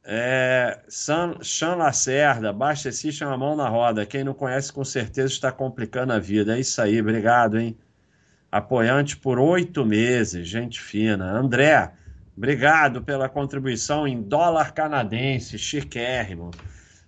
[0.03, 4.07] É, San, Chan Lacerda, Baixa System, a mão na roda.
[4.07, 6.57] Quem não conhece, com certeza está complicando a vida.
[6.57, 7.77] É isso aí, obrigado, hein
[8.51, 11.31] apoiante por oito meses, gente fina.
[11.31, 11.93] André,
[12.37, 16.51] obrigado pela contribuição em dólar canadense, chiquérrimo.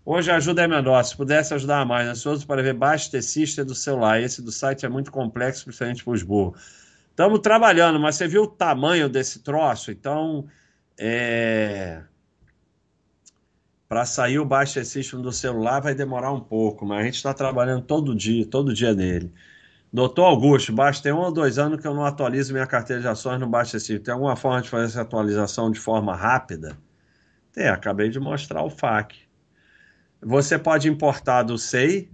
[0.05, 3.75] Hoje a ajuda é menor, se pudesse ajudar mais, ansioso para ver baixo tecista do
[3.75, 4.21] celular.
[4.21, 6.59] Esse do site é muito complexo, principalmente para os burros.
[7.11, 9.91] Estamos trabalhando, mas você viu o tamanho desse troço?
[9.91, 10.47] Então,
[10.97, 12.01] é...
[13.87, 17.35] para sair o baixo system do celular vai demorar um pouco, mas a gente está
[17.35, 19.31] trabalhando todo dia, todo dia nele.
[19.91, 23.09] Doutor Augusto, basta tem um ou dois anos que eu não atualizo minha carteira de
[23.09, 24.03] ações no Baixa Civil.
[24.03, 26.77] Tem alguma forma de fazer essa atualização de forma rápida?
[27.53, 29.17] Tem, acabei de mostrar o FAQ.
[30.21, 32.11] Você pode importar do SEI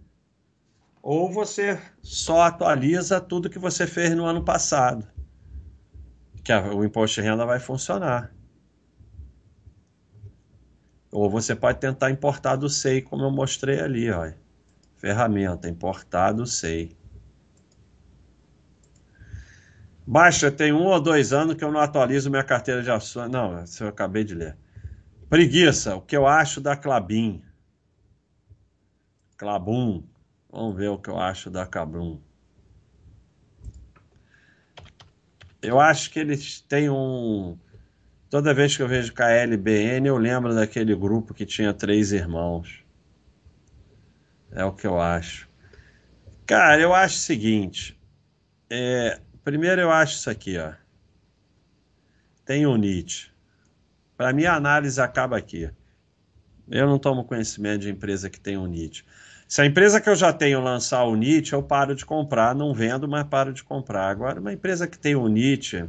[1.02, 5.06] ou você só atualiza tudo que você fez no ano passado.
[6.44, 8.32] Que o imposto de renda vai funcionar.
[11.10, 14.32] Ou você pode tentar importar do SEI, como eu mostrei ali, ó.
[14.96, 16.96] Ferramenta, importar do SEI.
[20.06, 23.30] Baixa, tem um ou dois anos que eu não atualizo minha carteira de ações.
[23.30, 24.56] Não, isso eu acabei de ler.
[25.30, 27.42] Preguiça, o que eu acho da Clabin.
[29.36, 30.04] Clabum.
[30.50, 32.20] Vamos ver o que eu acho da Clabum.
[35.62, 37.58] Eu acho que eles têm um.
[38.28, 42.84] Toda vez que eu vejo KLBN, eu lembro daquele grupo que tinha três irmãos.
[44.52, 45.48] É o que eu acho.
[46.46, 47.98] Cara, eu acho o seguinte.
[48.68, 50.72] É, Primeiro eu acho isso aqui, ó.
[52.44, 53.30] Tem o Nietzsche.
[54.16, 55.70] Para mim a análise acaba aqui.
[56.70, 59.04] Eu não tomo conhecimento de empresa que tem o Nietzsche.
[59.46, 62.72] Se a empresa que eu já tenho lançar o Nietzsche, eu paro de comprar, não
[62.72, 64.08] vendo, mas paro de comprar.
[64.08, 65.84] Agora, uma empresa que tem o Nietzsche,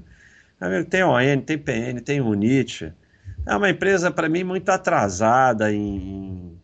[0.89, 2.91] tem ON, tem PN, tem o Nietzsche,
[3.45, 6.59] é uma empresa, para mim, muito atrasada em,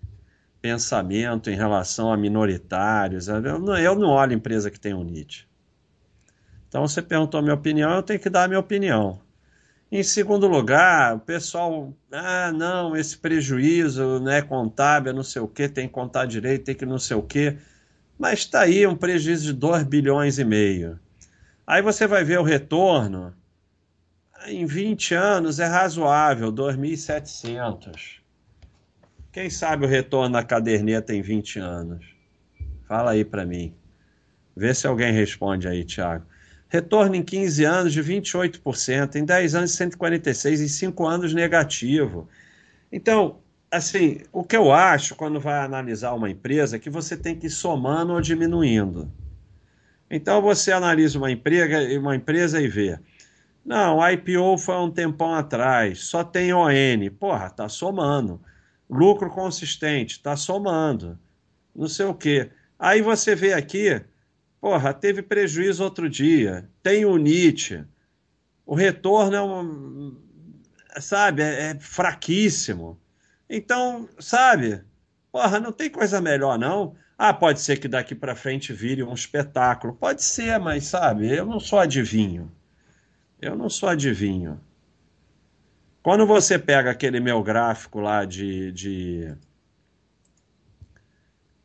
[0.62, 3.28] pensamento em relação a minoritários.
[3.28, 5.46] Eu não, eu não olho empresa que tem o Nietzsche.
[6.72, 9.20] Então você perguntou a minha opinião, eu tenho que dar a minha opinião.
[9.92, 15.50] Em segundo lugar, o pessoal, ah, não, esse prejuízo não é contábil, não sei o
[15.50, 17.58] que, tem que contar direito, tem que não sei o que.
[18.18, 20.98] Mas está aí um prejuízo de 2 bilhões e meio.
[21.68, 23.36] Aí você vai ver o retorno.
[24.48, 28.22] em 20 anos é razoável, 2.700.
[29.30, 32.06] Quem sabe o retorno da caderneta em 20 anos?
[32.88, 33.76] Fala aí para mim.
[34.56, 36.31] Vê se alguém responde aí, Thiago.
[36.72, 42.30] Retorno em 15 anos de 28%, em 10 anos 146, em 5 anos negativo.
[42.90, 47.36] Então, assim, o que eu acho quando vai analisar uma empresa é que você tem
[47.36, 49.12] que ir somando ou diminuindo.
[50.10, 52.98] Então você analisa uma empresa, uma empresa e vê.
[53.66, 56.72] Não, IPO foi um tempão atrás, só tem ON.
[57.20, 58.42] Porra, tá somando.
[58.90, 61.20] Lucro consistente, tá somando.
[61.76, 62.50] Não sei o quê.
[62.80, 64.02] Aí você vê aqui,
[64.62, 67.84] porra, teve prejuízo outro dia, tem o NIT.
[68.66, 70.16] O retorno é um,
[71.00, 73.00] sabe, é, é fraquíssimo.
[73.50, 74.82] Então, sabe,
[75.32, 76.96] porra, não tem coisa melhor não.
[77.18, 79.94] Ah, pode ser que daqui para frente vire um espetáculo.
[79.94, 82.52] Pode ser, mas sabe, eu não sou adivinho.
[83.42, 84.60] Eu não sou adivinho.
[86.04, 89.36] Quando você pega aquele meu gráfico lá de, de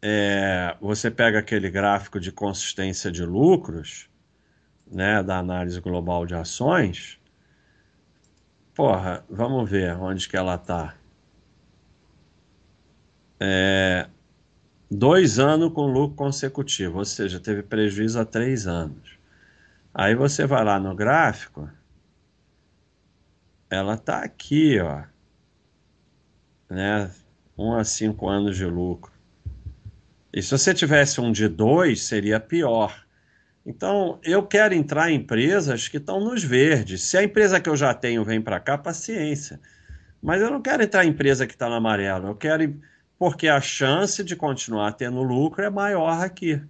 [0.09, 4.09] é, você pega aquele gráfico de consistência de lucros,
[4.87, 7.19] né, da análise global de ações,
[8.73, 10.95] porra, vamos ver onde que ela está.
[13.41, 14.09] É,
[14.89, 19.19] dois anos com lucro consecutivo, ou seja, teve prejuízo há três anos.
[19.93, 21.69] Aí você vai lá no gráfico,
[23.69, 25.03] ela está aqui, ó,
[26.71, 27.11] né,
[27.59, 29.16] um a cinco anos de lucro.
[30.37, 32.95] E se você tivesse um de dois, seria pior.
[33.65, 37.05] Então, eu quero entrar em empresas que estão nos verdes.
[37.05, 39.59] Se a empresa que eu já tenho vem para cá, paciência.
[40.23, 42.29] Mas eu não quero entrar em empresa que está no amarelo.
[42.29, 42.79] Eu quero.
[43.19, 46.61] Porque a chance de continuar tendo lucro é maior aqui.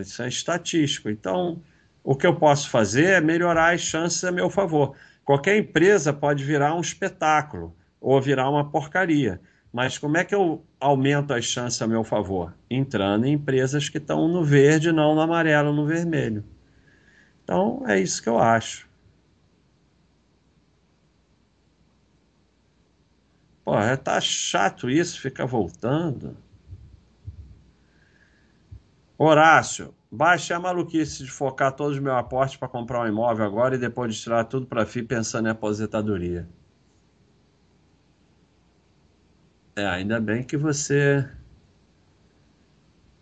[0.00, 1.10] Isso é estatístico.
[1.10, 1.62] Então,
[2.02, 4.96] o que eu posso fazer é melhorar as chances a meu favor.
[5.22, 9.38] Qualquer empresa pode virar um espetáculo ou virar uma porcaria.
[9.76, 12.54] Mas como é que eu aumento as chances a meu favor?
[12.70, 16.42] Entrando em empresas que estão no verde, não no amarelo, no vermelho.
[17.44, 18.88] Então, é isso que eu acho.
[23.62, 23.72] Pô,
[24.02, 26.38] tá chato isso, fica voltando.
[29.18, 33.74] Horácio, baixe a maluquice de focar todos os meus aportes para comprar um imóvel agora
[33.74, 36.48] e depois de tirar tudo para FI pensando em aposentadoria.
[39.76, 41.28] É, ainda bem que você.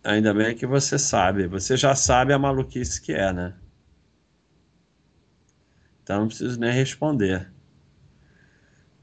[0.05, 1.49] Ainda bem que você sabe.
[1.49, 3.55] Você já sabe a maluquice que é, né?
[6.03, 7.51] Então não preciso nem responder.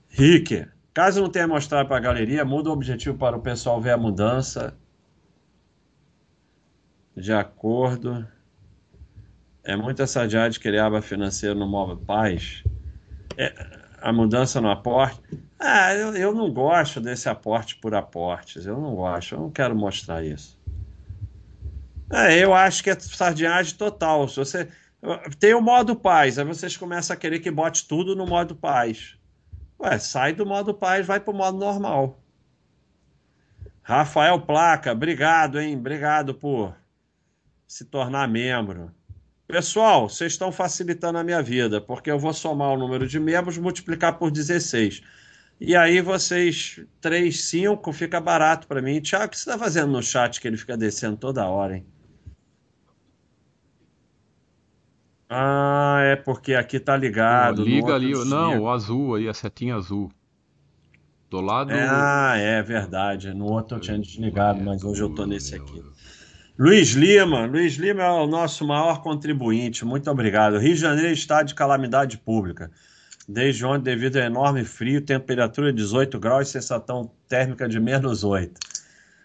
[0.07, 3.91] Rick, caso não tenha mostrado para a galeria, muda o objetivo para o pessoal ver
[3.91, 4.77] a mudança.
[7.15, 8.25] De acordo.
[9.63, 12.63] É muita sadia de querer aba financeira no móvel paz.
[13.37, 15.21] É, a mudança no aporte.
[15.59, 18.65] Ah, eu, eu não gosto desse aporte por aportes.
[18.65, 19.35] Eu não gosto.
[19.35, 20.59] Eu não quero mostrar isso.
[22.11, 24.27] É, eu acho que é sardinhagem total.
[24.27, 24.67] Se você
[25.39, 29.15] tem o modo paz, aí vocês começam a querer que bote tudo no modo paz.
[29.79, 32.19] Ué, sai do modo paz, vai para o modo normal.
[33.81, 35.75] Rafael Placa, obrigado, hein?
[35.75, 36.75] Obrigado por
[37.67, 38.93] se tornar membro.
[39.51, 43.57] Pessoal, vocês estão facilitando a minha vida, porque eu vou somar o número de membros,
[43.57, 45.01] multiplicar por 16.
[45.59, 49.01] E aí vocês, 3, 5, fica barato para mim.
[49.01, 51.85] Tiago, o que você está fazendo no chat que ele fica descendo toda hora, hein?
[55.29, 57.65] Ah, é porque aqui tá ligado.
[57.65, 60.09] liga ali, não, o azul aí, a setinha azul.
[61.29, 61.71] Do lado.
[61.71, 63.33] É, ah, é verdade.
[63.33, 65.83] No outro eu tinha desligado, mas hoje eu tô nesse aqui.
[66.57, 69.85] Luiz Lima, Luiz Lima é o nosso maior contribuinte.
[69.85, 70.57] Muito obrigado.
[70.57, 72.69] Rio de Janeiro está de calamidade pública
[73.27, 78.59] desde ontem devido ao enorme frio, temperatura 18 graus e sensação térmica de menos 8.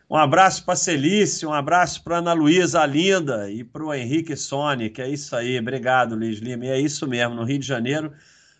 [0.09, 4.89] Um abraço para Celice, um abraço para Ana Luísa Linda e para o Henrique Sony,
[4.89, 5.59] que é isso aí.
[5.59, 6.67] Obrigado, Luiz Lima.
[6.67, 8.13] E é isso mesmo, no Rio de Janeiro,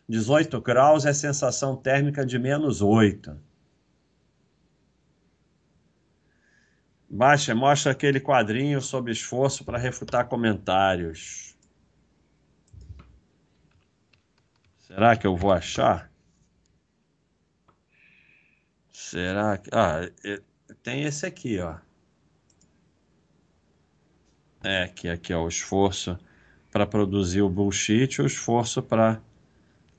[0.09, 3.37] 18 graus é sensação térmica de menos 8.
[7.09, 11.57] Baixa, mostra aquele quadrinho sobre esforço para refutar comentários.
[14.79, 16.11] Será que eu vou achar?
[18.93, 19.71] Será que.
[19.73, 20.11] Ah,
[20.83, 21.77] tem esse aqui, ó.
[24.65, 26.19] É, aqui, aqui, ó, o esforço
[26.73, 29.23] para produzir o bullshit, o esforço para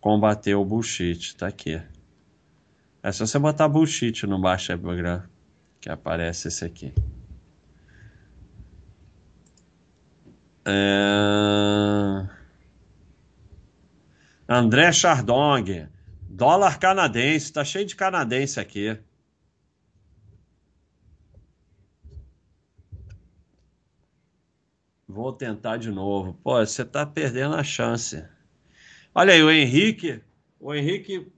[0.01, 1.37] combater o bullshit.
[1.37, 1.81] Tá aqui.
[3.01, 5.36] É só você botar bullshit no Baixa Programa
[5.87, 6.93] que aparece esse aqui.
[10.65, 12.27] É...
[14.49, 15.87] André Chardong.
[16.29, 17.53] Dólar canadense.
[17.53, 18.99] Tá cheio de canadense aqui.
[25.07, 26.33] Vou tentar de novo.
[26.43, 28.25] Pô, você tá perdendo a chance.
[29.15, 30.21] Olha aí, o Henrique.
[30.59, 31.31] O Henrique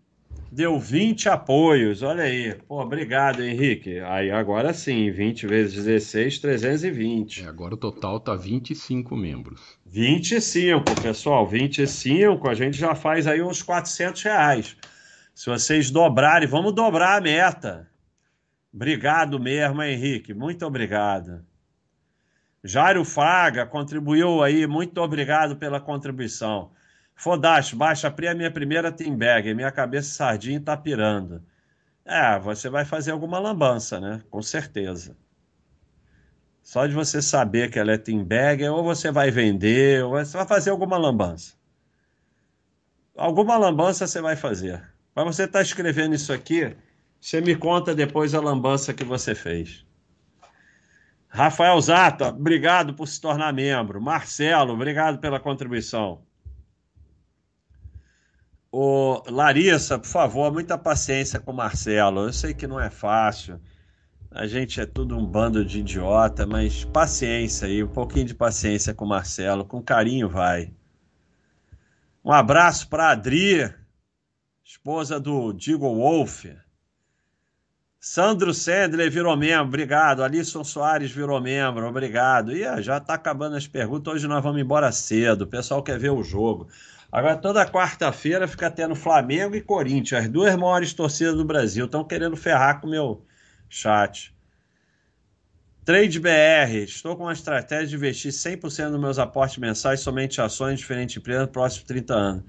[0.51, 2.01] deu 20 apoios.
[2.01, 2.53] Olha aí.
[2.67, 3.99] Pô, obrigado, Henrique.
[3.99, 7.43] Aí agora sim, 20 vezes 16, 320.
[7.43, 9.77] É, agora o total tá 25 membros.
[9.85, 11.47] 25, pessoal.
[11.47, 14.77] 25, a gente já faz aí uns 400 reais.
[15.33, 17.89] Se vocês dobrarem, vamos dobrar a meta.
[18.73, 20.33] Obrigado mesmo, Henrique.
[20.33, 21.45] Muito obrigado.
[22.63, 26.71] Jairo Fraga contribuiu aí, muito obrigado pela contribuição.
[27.19, 31.43] Fodaste, baixa a minha primeira team bag, minha cabeça sardinha tá pirando.
[32.05, 34.23] É, você vai fazer alguma lambança, né?
[34.29, 35.17] Com certeza.
[36.63, 40.37] Só de você saber que ela é team bag, ou você vai vender, ou você
[40.37, 41.55] vai fazer alguma lambança.
[43.17, 44.81] Alguma lambança você vai fazer.
[45.13, 46.73] Mas você está escrevendo isso aqui,
[47.19, 49.85] você me conta depois a lambança que você fez.
[51.27, 53.99] Rafael Zata, obrigado por se tornar membro.
[53.99, 56.28] Marcelo, obrigado pela contribuição.
[58.71, 62.25] O Larissa, por favor, muita paciência com o Marcelo.
[62.25, 63.59] Eu sei que não é fácil.
[64.29, 68.93] A gente é tudo um bando de idiota, mas paciência aí, um pouquinho de paciência
[68.93, 70.71] com o Marcelo, com carinho vai.
[72.23, 73.73] Um abraço para Adri,
[74.63, 76.45] esposa do Digo Wolf.
[77.99, 80.23] Sandro Sandler virou membro, obrigado.
[80.23, 82.51] Alisson Soares virou membro, obrigado.
[82.51, 86.11] E já está acabando as perguntas, hoje nós vamos embora cedo, o pessoal quer ver
[86.11, 86.69] o jogo.
[87.11, 91.85] Agora, toda quarta-feira fica tendo Flamengo e Corinthians, as duas maiores torcidas do Brasil.
[91.85, 93.25] Estão querendo ferrar com o meu
[93.67, 94.33] chat.
[95.83, 100.43] Trade BR, estou com uma estratégia de investir 100% dos meus aportes mensais somente em
[100.43, 102.43] ações de diferentes empresas nos próximos 30 anos.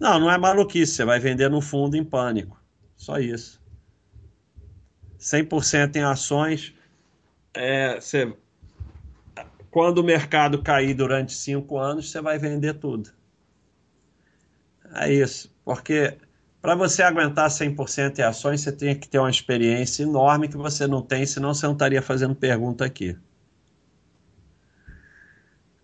[0.00, 2.60] Não, não é maluquice, você vai vender no fundo em pânico.
[2.96, 3.62] Só isso.
[5.16, 6.74] 100% em ações.
[7.54, 8.36] É, você,
[9.70, 13.15] quando o mercado cair durante cinco anos, você vai vender tudo.
[14.94, 15.54] É isso.
[15.64, 16.16] Porque
[16.60, 20.86] para você aguentar 100% em ações, você tem que ter uma experiência enorme que você
[20.86, 23.16] não tem, senão você não estaria fazendo pergunta aqui.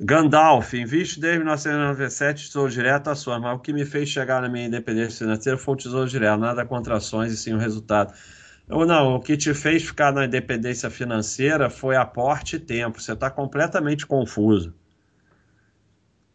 [0.00, 4.48] Gandalf, invisto desde 1997, tesouro direto a sua, mas o que me fez chegar na
[4.48, 8.12] minha independência financeira foi o tesouro direto, nada contra ações e sim o resultado.
[8.68, 13.00] Ou não, o que te fez ficar na independência financeira foi aporte e tempo.
[13.00, 14.74] Você está completamente confuso.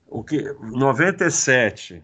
[0.05, 2.01] O que 97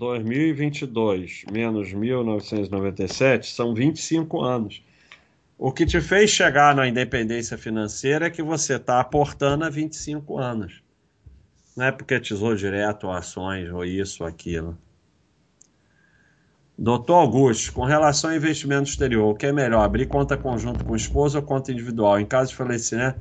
[0.00, 4.82] 2022 menos 1997 são 25 anos.
[5.58, 10.38] O que te fez chegar na independência financeira é que você está aportando há 25
[10.38, 10.82] anos.
[11.76, 14.78] Não é porque tesouro direto, ações, ou isso, ou aquilo.
[16.78, 20.96] Doutor Augusto, com relação ao investimento exterior, o que é melhor, abrir conta conjunto com
[20.96, 22.18] esposa ou conta individual?
[22.18, 23.20] Em caso de falecimento,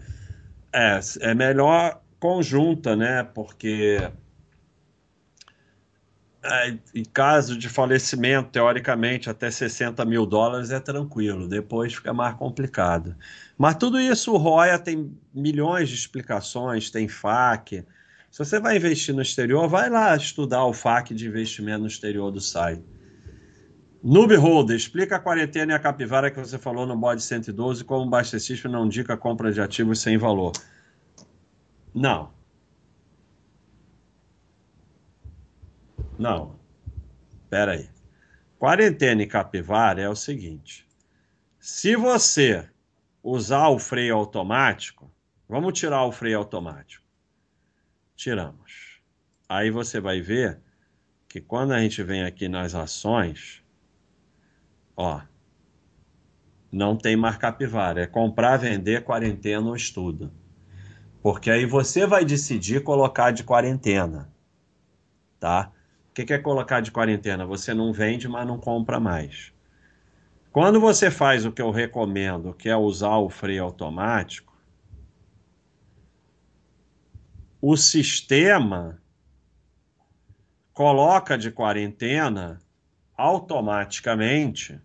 [0.71, 3.21] é, é melhor conjunta, né?
[3.21, 4.09] Porque
[6.95, 13.15] em caso de falecimento, teoricamente, até 60 mil dólares é tranquilo, depois fica mais complicado.
[13.57, 17.85] Mas tudo isso, o Roya tem milhões de explicações, tem FAQ.
[18.31, 22.31] Se você vai investir no exterior, vai lá estudar o FAQ de investimento no exterior
[22.31, 22.83] do site.
[24.01, 28.05] Noob Holder, explica a quarentena e a capivara que você falou no bode 112 como
[28.05, 30.53] o bastecista não indica compra de ativos sem valor.
[31.93, 32.38] Não.
[36.19, 36.59] Não.
[37.49, 37.89] Pera aí.
[38.59, 40.87] Quarentena e capivara é o seguinte.
[41.59, 42.69] Se você
[43.23, 45.11] usar o freio automático,
[45.47, 47.03] vamos tirar o freio automático.
[48.15, 49.01] Tiramos.
[49.47, 50.59] Aí você vai ver
[51.27, 53.63] que quando a gente vem aqui nas ações,
[55.01, 55.21] Ó,
[56.69, 58.01] não tem mais capivara.
[58.01, 60.29] É comprar, vender, quarentena ou estudo.
[61.23, 64.29] Porque aí você vai decidir colocar de quarentena.
[65.39, 65.71] Tá?
[66.21, 67.45] O que é colocar de quarentena?
[67.45, 69.53] Você não vende, mas não compra mais.
[70.51, 74.53] Quando você faz o que eu recomendo, que é usar o freio automático,
[77.61, 79.01] o sistema
[80.73, 82.59] coloca de quarentena
[83.15, 84.79] automaticamente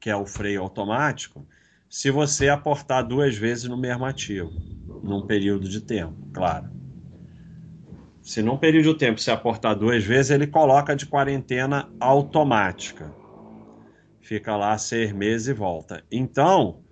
[0.00, 1.46] que é o freio automático,
[1.90, 4.52] se você aportar duas vezes no mesmo ativo,
[5.02, 6.77] num período de tempo, claro.
[8.28, 13.10] Se num período de tempo você aportar duas vezes, ele coloca de quarentena automática.
[14.20, 16.04] Fica lá seis meses e volta.
[16.12, 16.82] Então,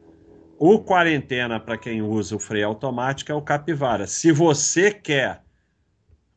[0.58, 4.06] o quarentena para quem usa o freio automático é o capivara.
[4.06, 5.42] Se você quer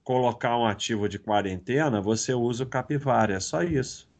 [0.04, 4.12] colocar um ativo de quarentena, você usa o Capivara, é só isso.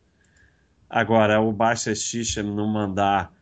[0.90, 3.34] Agora, o Baixa System não mandar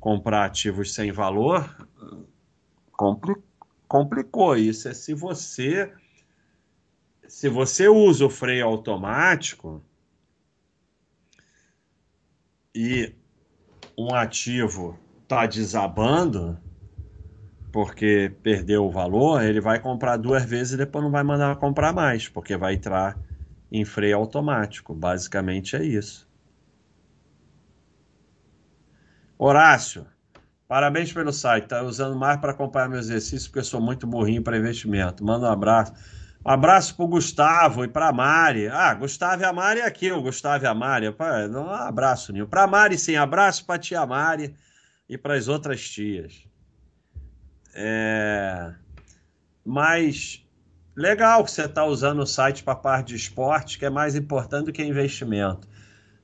[0.00, 1.86] comprar ativos sem valor,
[3.86, 4.56] complicou.
[4.56, 5.92] Isso é se você
[7.32, 9.82] se você usa o freio automático
[12.74, 13.14] e
[13.96, 16.60] um ativo está desabando
[17.72, 21.90] porque perdeu o valor, ele vai comprar duas vezes e depois não vai mandar comprar
[21.90, 23.18] mais, porque vai entrar
[23.72, 24.94] em freio automático.
[24.94, 26.28] Basicamente é isso.
[29.38, 30.06] Horácio,
[30.68, 31.66] parabéns pelo site.
[31.66, 35.24] Tá usando mais para acompanhar meu exercício, porque eu sou muito burrinho para investimento.
[35.24, 35.94] Manda um abraço.
[36.44, 38.66] Um abraço para o Gustavo e para a Mari.
[38.66, 41.08] Ah, Gustavo e a Mari é aqui, o Gustavo e a Mari.
[41.08, 42.48] Um abraço, Nil.
[42.48, 44.52] Para a Mari, sim, abraço para a tia Mari
[45.08, 46.44] e para as outras tias.
[47.74, 48.74] É...
[49.64, 50.44] Mas
[50.96, 54.16] legal que você está usando o site para a parte de esporte, que é mais
[54.16, 55.68] importante do que investimento.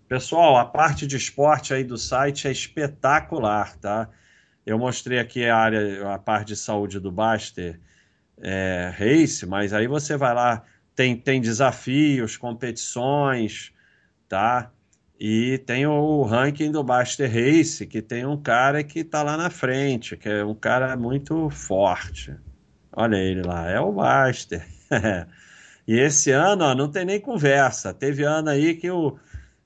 [0.09, 4.09] Pessoal, a parte de esporte aí do site é espetacular, tá?
[4.67, 7.79] Eu mostrei aqui a área, a parte de saúde do Baster
[8.43, 10.65] é, Race, mas aí você vai lá,
[10.95, 13.73] tem, tem desafios, competições,
[14.29, 14.71] tá?
[15.21, 19.51] E tem o ranking do Baster Race, que tem um cara que tá lá na
[19.51, 22.37] frente, que é um cara muito forte.
[22.93, 24.65] Olha ele lá, é o Baster.
[25.87, 27.93] e esse ano, ó, não tem nem conversa.
[27.93, 29.19] Teve ano aí que o,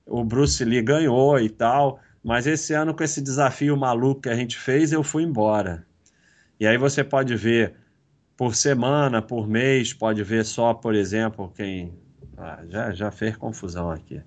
[0.06, 4.34] o Bruce Lee ganhou e tal, mas esse ano, com esse desafio maluco que a
[4.34, 5.84] gente fez, eu fui embora.
[6.58, 7.74] E aí você pode ver
[8.42, 11.96] por semana, por mês, pode ver só, por exemplo, quem.
[12.36, 14.20] Ah, já, já fez confusão aqui.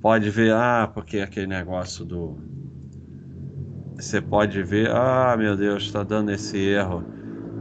[0.00, 2.38] Pode ver, ah, porque aquele negócio do.
[3.98, 7.02] Você pode ver, ah, meu Deus, está dando esse erro.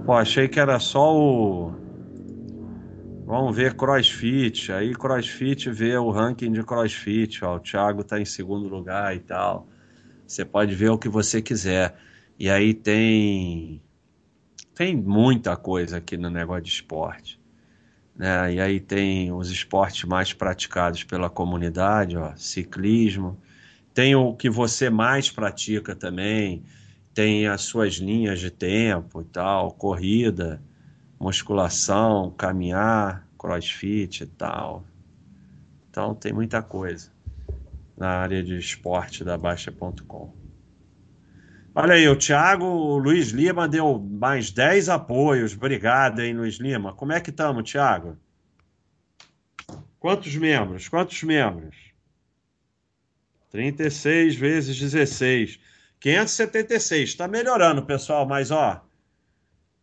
[0.06, 1.72] Pô, achei que era só o.
[3.26, 4.72] Vamos ver CrossFit.
[4.74, 7.44] Aí CrossFit vê o ranking de CrossFit.
[7.44, 9.68] Ó, o Thiago está em segundo lugar e tal.
[10.28, 11.98] Você pode ver o que você quiser.
[12.38, 13.82] E aí tem
[14.74, 17.40] tem muita coisa aqui no negócio de esporte.
[18.16, 18.56] Né?
[18.56, 23.40] E aí tem os esportes mais praticados pela comunidade, ó, ciclismo.
[23.94, 26.64] Tem o que você mais pratica também,
[27.14, 30.62] tem as suas linhas de tempo e tal, corrida,
[31.18, 34.84] musculação, caminhar, crossfit e tal.
[35.90, 37.10] Então tem muita coisa
[37.98, 40.45] na área de esporte da Baixa.com.
[41.78, 45.54] Olha aí, o Thiago o Luiz Lima deu mais 10 apoios.
[45.54, 46.94] Obrigado, hein, Luiz Lima.
[46.94, 48.18] Como é que estamos, Thiago?
[50.00, 50.88] Quantos membros?
[50.88, 51.76] Quantos membros?
[53.50, 55.60] 36 vezes 16.
[56.00, 57.10] 576.
[57.10, 58.82] Está melhorando, pessoal, mas ó.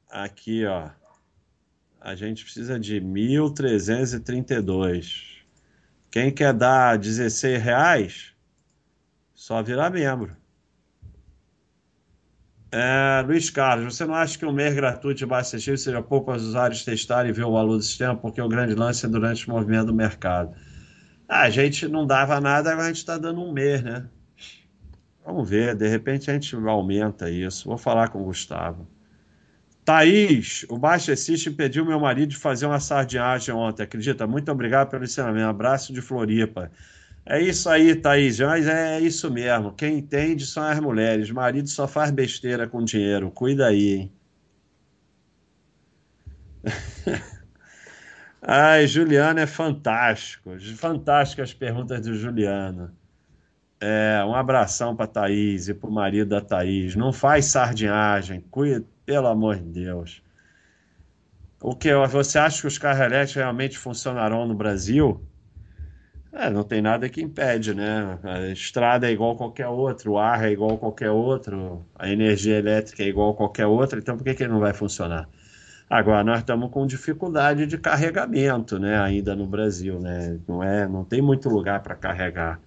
[0.09, 0.89] Aqui, ó.
[2.01, 5.43] A gente precisa de 1.332.
[6.11, 8.33] Quem quer dar 16 reais?
[9.35, 10.41] Só virar membro.
[12.75, 16.27] É, Luiz Carlos, você não acha que um mês gratuito de baixa cheio seja pouco
[16.27, 18.17] para os usuários testarem e ver o valor do sistema?
[18.17, 20.57] Porque o grande lance é durante o movimento do mercado.
[21.29, 24.09] Ah, a gente não dava nada, agora a gente está dando um mês, né?
[25.25, 27.69] Vamos ver, de repente a gente aumenta isso.
[27.69, 28.89] Vou falar com o Gustavo.
[29.85, 34.27] Thaís, o Baixa System pediu meu marido de fazer uma sardinhagem ontem, acredita?
[34.27, 35.49] Muito obrigado pelo ensinamento.
[35.49, 36.71] Abraço de Floripa.
[37.25, 39.73] É isso aí, Thaís, mas é isso mesmo.
[39.73, 41.31] Quem entende são as mulheres.
[41.31, 43.31] Marido só faz besteira com dinheiro.
[43.31, 44.13] Cuida aí, hein?
[48.43, 50.59] Ai, Juliano é fantástico.
[50.77, 52.91] Fantásticas as perguntas do Juliano.
[53.81, 56.97] É, um abração para Thaís e para o marido da Thaís.
[56.97, 60.23] Não faz sardinhagem, cuida, pelo amor de Deus.
[61.61, 65.25] O que você acha que os carros elétricos realmente funcionarão no Brasil?
[66.33, 68.19] É, não tem nada que impede, né?
[68.23, 73.03] A estrada é igual qualquer outro, o ar é igual qualquer outro, a energia elétrica
[73.03, 75.29] é igual qualquer outra, então por que, que ele não vai funcionar?
[75.91, 80.39] Agora nós estamos com dificuldade de carregamento, né, ainda no Brasil, né?
[80.49, 82.61] Não é, não tem muito lugar para carregar.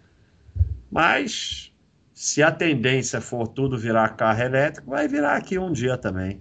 [0.91, 1.74] Mas
[2.13, 6.39] se a tendência for tudo virar carro elétrico, vai virar aqui um dia também.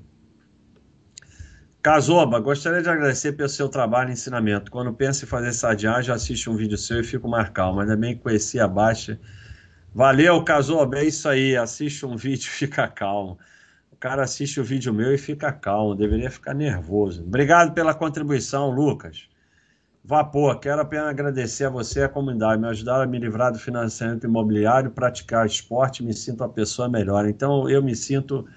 [1.85, 4.71] Casoba, gostaria de agradecer pelo seu trabalho e ensinamento.
[4.71, 7.79] Quando penso em fazer sardinha, assiste um vídeo seu e fico mais calmo.
[7.79, 9.21] Ainda bem que conheci a Baixa.
[9.95, 11.55] Valeu, Casoba, é isso aí.
[11.55, 13.39] Assiste um vídeo e fica calmo.
[13.93, 15.95] O cara assiste o vídeo meu e fica calmo.
[15.95, 17.23] Deveria ficar nervoso.
[17.23, 19.29] Obrigado pela contribuição, Lucas.
[20.03, 22.63] Vapor, quero apenas agradecer a você e a comunidade.
[22.63, 27.29] Me ajudaram a me livrar do financiamento imobiliário, praticar esporte, me sinto uma pessoa melhor.
[27.29, 28.49] Então, eu me sinto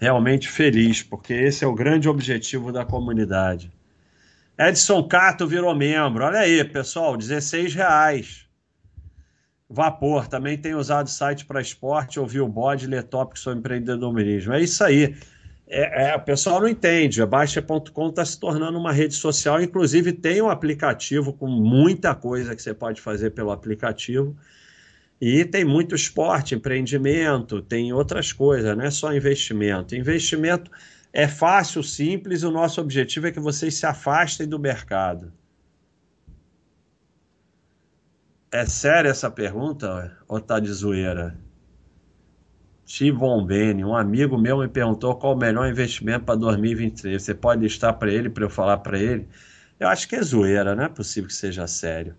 [0.00, 3.70] realmente feliz, porque esse é o grande objetivo da comunidade.
[4.58, 6.24] Edson Cato virou membro.
[6.24, 8.46] Olha aí, pessoal, 16 reais.
[9.68, 14.54] Vapor, também tem usado site para esporte, ouvir o bode, ler tópicos sobre empreendedorismo.
[14.54, 15.14] É isso aí.
[15.68, 17.22] É, é, o pessoal não entende.
[17.22, 22.56] A Baixa.com está se tornando uma rede social, inclusive tem um aplicativo com muita coisa
[22.56, 24.34] que você pode fazer pelo aplicativo.
[25.20, 29.94] E tem muito esporte, empreendimento, tem outras coisas, não é só investimento.
[29.94, 30.70] Investimento
[31.12, 35.32] é fácil, simples, o nosso objetivo é que vocês se afastem do mercado.
[38.50, 41.36] É séria essa pergunta ou tá de zoeira?
[42.84, 47.22] Tivon Bene, um amigo meu me perguntou qual o melhor investimento para 2023.
[47.22, 49.28] Você pode listar para ele, para eu falar para ele?
[49.78, 52.16] Eu acho que é zoeira, não é possível que seja sério.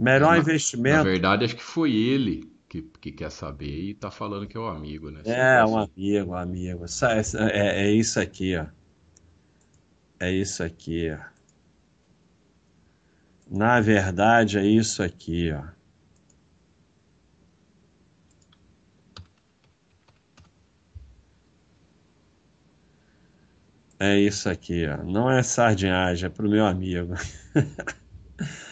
[0.00, 0.96] Melhor na, investimento.
[0.96, 4.60] Na verdade, acho que foi ele que, que quer saber e tá falando que é
[4.60, 5.20] o um amigo, né?
[5.26, 6.86] É, um amigo, um amigo.
[7.52, 8.64] É, é isso aqui, ó.
[10.18, 11.18] É isso aqui, ó.
[13.50, 15.64] Na verdade, é isso aqui, ó.
[23.98, 25.04] É isso aqui, ó.
[25.04, 27.12] Não é sardinhagem, é pro meu amigo.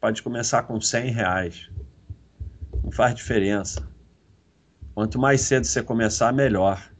[0.00, 1.70] Pode começar com 100 reais.
[2.82, 3.86] Não faz diferença.
[4.94, 6.93] Quanto mais cedo você começar, melhor.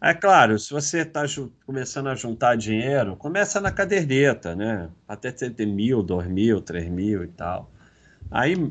[0.00, 1.24] É claro, se você está
[1.64, 4.90] começando a juntar dinheiro, começa na caderneta, né?
[5.08, 7.70] Até ter mil, dois mil, três mil e tal.
[8.30, 8.70] Aí,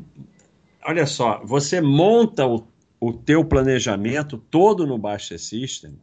[0.84, 2.68] olha só, você monta o,
[3.00, 5.98] o teu planejamento todo no Baixa System,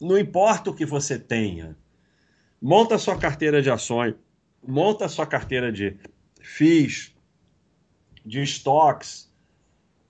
[0.00, 1.76] não importa o que você tenha.
[2.60, 4.14] Monta a sua carteira de ações,
[4.66, 5.94] monta a sua carteira de
[6.40, 7.14] FIIs,
[8.24, 9.30] de estoques,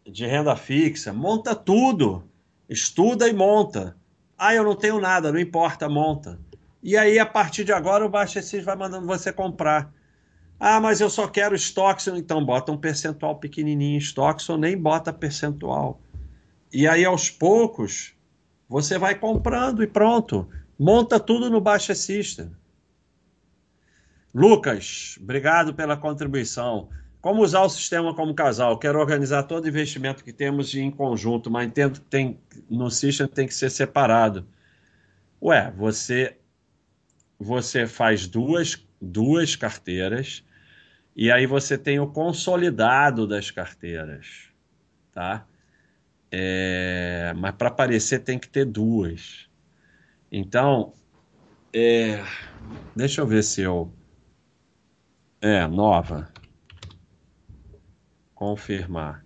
[0.07, 2.23] de renda fixa, monta tudo.
[2.69, 3.97] Estuda e monta
[4.39, 6.39] ah, eu não tenho nada, não importa, monta.
[6.83, 9.93] E aí, a partir de agora, o Baixa vai mandando você comprar.
[10.61, 12.11] Ah, mas eu só quero estoque.
[12.11, 16.01] Então, bota um percentual pequenininho em ou nem bota percentual.
[16.73, 18.15] E aí, aos poucos,
[18.69, 20.49] você vai comprando e pronto.
[20.79, 22.51] Monta tudo no Baixa System.
[24.35, 26.89] Lucas, obrigado pela contribuição.
[27.25, 28.79] Como usar o sistema como casal?
[28.79, 33.27] Quero organizar todo o investimento que temos em conjunto, mas entendo que tem, no sistema
[33.27, 34.47] tem que ser separado.
[35.41, 36.37] Ué, você
[37.39, 40.45] você faz duas, duas carteiras
[41.17, 44.51] e aí você tem o consolidado das carteiras,
[45.11, 45.47] tá?
[46.31, 49.49] É, mas para aparecer tem que ter duas.
[50.31, 50.93] Então,
[51.73, 52.23] é,
[52.95, 53.91] deixa eu ver se eu.
[55.41, 56.35] É, nova
[58.45, 59.25] confirmar.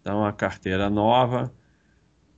[0.00, 1.52] Então a carteira nova,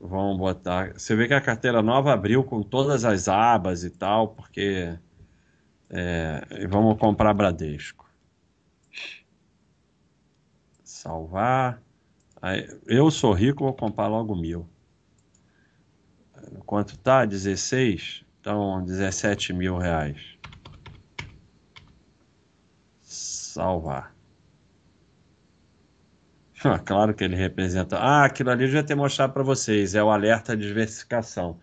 [0.01, 0.94] vamos botar.
[0.94, 4.99] Você vê que a carteira nova abriu com todas as abas e tal, porque
[5.88, 8.11] é, vamos comprar Bradesco.
[10.82, 11.80] Salvar.
[12.42, 14.68] Aí, eu sou rico, vou comprar logo mil.
[16.66, 17.24] Quanto tá?
[17.24, 18.24] 16?
[18.40, 20.36] Então, 17 mil reais.
[23.01, 24.18] Salvar.
[26.84, 27.98] claro que ele representa.
[27.98, 29.94] Ah, aquilo ali eu já ter mostrado para vocês.
[29.94, 31.59] É o alerta de diversificação.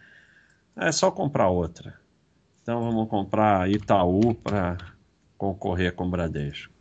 [0.75, 1.99] É só comprar outra.
[2.61, 4.77] Então vamos comprar Itaú para
[5.37, 6.73] concorrer com o Bradesco.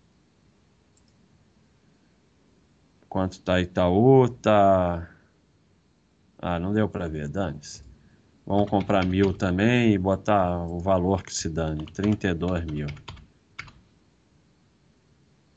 [3.08, 4.28] Quanto tá Itaú?
[4.28, 5.08] Tá.
[6.38, 7.84] Ah, não deu para ver, dane-se.
[8.46, 12.86] Vamos comprar mil também e botar o valor que se dane, 32 mil.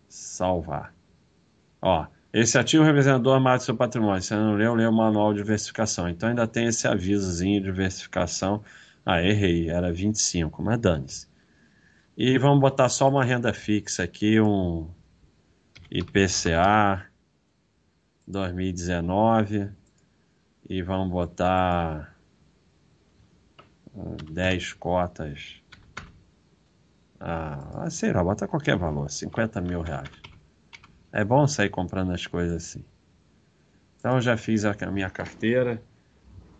[0.07, 0.93] Salvar.
[1.81, 2.07] Ó,
[2.41, 2.83] esse ativo
[3.41, 4.21] mais do seu patrimônio.
[4.21, 6.07] Você não leu, leu o manual de diversificação.
[6.07, 8.63] Então ainda tem esse avisozinho de diversificação.
[9.03, 11.27] Ah, errei, era 25, mas dane-se.
[12.15, 14.88] E vamos botar só uma renda fixa aqui, um
[15.89, 17.07] IPCA
[18.27, 19.69] 2019.
[20.69, 22.15] E vamos botar
[24.29, 25.55] 10 cotas.
[27.19, 30.26] Ah, sei lá, bota qualquer valor, 50 mil reais.
[31.11, 32.85] É bom sair comprando as coisas assim.
[33.99, 35.81] Então eu já fiz a minha carteira.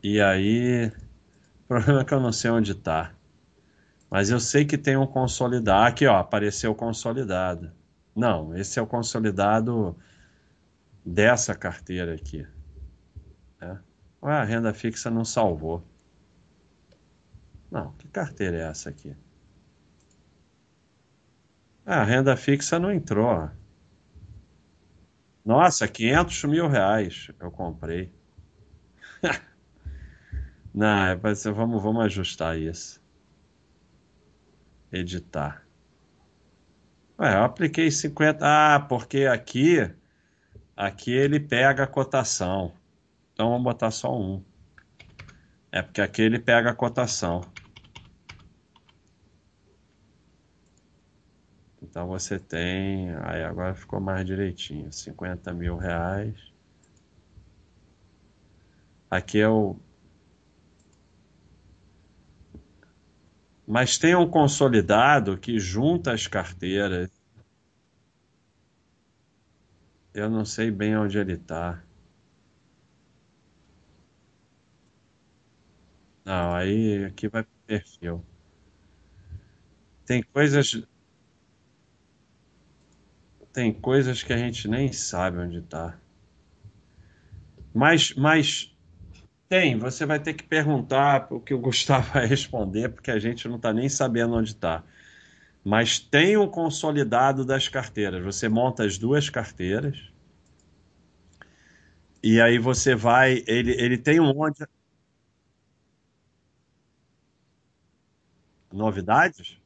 [0.02, 0.88] E aí,
[1.64, 3.14] o problema é que eu não sei onde está.
[4.10, 5.86] Mas eu sei que tem um consolidado.
[5.86, 7.72] Aqui, ó, apareceu consolidado.
[8.16, 9.96] Não, esse é o consolidado
[11.06, 12.48] dessa carteira aqui.
[13.62, 13.78] É.
[14.24, 15.84] Ué, a renda fixa não salvou.
[17.70, 19.16] Não, que carteira é essa aqui?
[21.86, 23.50] Ah, a renda fixa não entrou.
[25.48, 28.12] Nossa, 500 mil reais eu comprei.
[30.76, 33.02] não, é vamos, vamos ajustar isso.
[34.92, 35.66] Editar.
[37.18, 38.40] Ué, eu apliquei 50.
[38.42, 39.90] Ah, porque aqui,
[40.76, 42.74] aqui ele pega a cotação.
[43.32, 44.44] Então vamos botar só um.
[45.72, 47.40] É porque aqui ele pega a cotação.
[51.90, 53.10] Então você tem.
[53.24, 54.92] Aí agora ficou mais direitinho.
[54.92, 56.36] 50 mil reais.
[59.10, 59.78] Aqui é o.
[63.66, 67.10] Mas tem um consolidado que junta as carteiras.
[70.14, 71.82] Eu não sei bem onde ele está.
[76.26, 78.24] Não, aí aqui vai perfil.
[80.06, 80.86] Tem coisas
[83.58, 85.98] tem coisas que a gente nem sabe onde está.
[87.74, 88.72] Mas, mas
[89.50, 93.48] tem, você vai ter que perguntar o que o Gustavo vai responder, porque a gente
[93.48, 94.84] não está nem sabendo onde está.
[95.66, 98.24] Mas tem um consolidado das carteiras.
[98.24, 99.98] Você monta as duas carteiras.
[102.22, 103.44] E aí você vai.
[103.48, 104.64] Ele, ele tem um monte.
[108.72, 109.58] Novidades?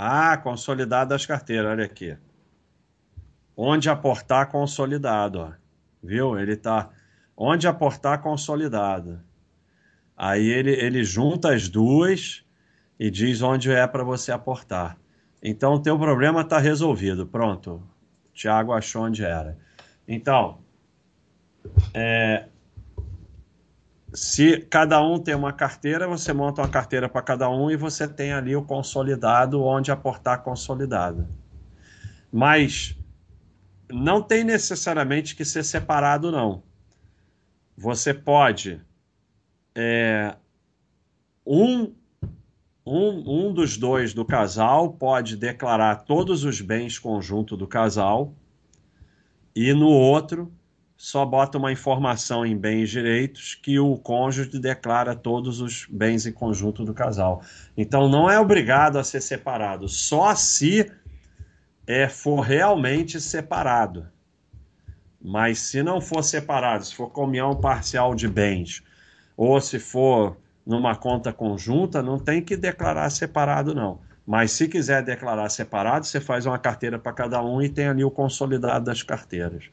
[0.00, 2.16] Ah, consolidado das carteiras, olha aqui.
[3.56, 5.52] Onde aportar consolidado, ó.
[6.00, 6.38] Viu?
[6.38, 6.90] Ele tá
[7.36, 9.20] onde aportar consolidado.
[10.16, 12.44] Aí ele, ele junta as duas
[12.96, 14.96] e diz onde é para você aportar.
[15.42, 17.26] Então o teu problema está resolvido.
[17.26, 17.82] Pronto.
[18.30, 19.58] O Thiago achou onde era.
[20.06, 20.60] Então,
[21.92, 22.46] é,
[24.18, 28.08] se cada um tem uma carteira, você monta uma carteira para cada um e você
[28.08, 31.28] tem ali o consolidado onde aportar consolidado.
[32.32, 32.98] Mas
[33.88, 36.64] não tem necessariamente que ser separado, não.
[37.76, 38.80] Você pode.
[39.72, 40.34] É,
[41.46, 41.94] um,
[42.84, 48.34] um, um dos dois do casal pode declarar todos os bens conjunto do casal,
[49.54, 50.52] e no outro
[51.00, 56.26] só bota uma informação em bens e direitos que o cônjuge declara todos os bens
[56.26, 57.40] em conjunto do casal.
[57.76, 60.90] Então não é obrigado a ser separado, só se
[61.86, 64.08] é, for realmente separado.
[65.22, 68.82] Mas se não for separado, se for comunhão parcial de bens,
[69.36, 70.36] ou se for
[70.66, 74.00] numa conta conjunta, não tem que declarar separado, não.
[74.26, 78.02] Mas se quiser declarar separado, você faz uma carteira para cada um e tem ali
[78.02, 79.70] o consolidado das carteiras.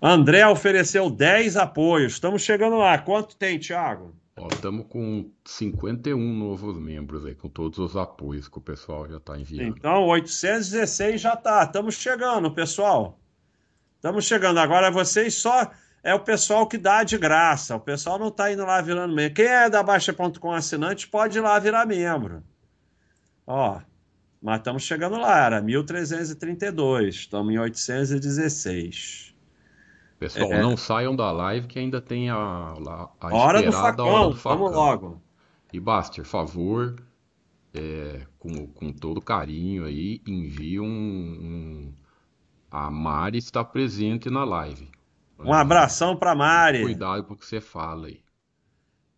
[0.00, 2.12] André ofereceu 10 apoios.
[2.12, 2.98] Estamos chegando lá.
[2.98, 4.14] Quanto tem, Thiago?
[4.52, 9.36] Estamos com 51 novos membros aí, com todos os apoios que o pessoal já está
[9.36, 9.76] enviando.
[9.76, 11.64] Então, 816 já está.
[11.64, 13.18] Estamos chegando, pessoal.
[13.96, 14.58] Estamos chegando.
[14.58, 15.70] Agora vocês só.
[16.04, 17.74] É o pessoal que dá de graça.
[17.74, 19.34] O pessoal não está indo lá virando membro.
[19.34, 22.44] Quem é da Baixa.com assinante pode ir lá virar membro.
[23.44, 23.80] Ó,
[24.40, 25.46] mas estamos chegando lá.
[25.46, 27.16] Era 1332.
[27.16, 29.34] Estamos em 816.
[30.18, 30.60] Pessoal, é.
[30.60, 34.36] não saiam da live que ainda tem a, a, a hora, do facão, hora do
[34.36, 34.58] facão.
[34.58, 35.22] Vamos logo.
[35.72, 36.96] E Baster, favor,
[37.72, 41.94] é, com, com todo carinho aí, envie um, um,
[42.70, 44.90] A Mari está presente na live.
[45.38, 46.82] Um abração para Mari.
[46.82, 48.20] Cuidado com o que você fala aí.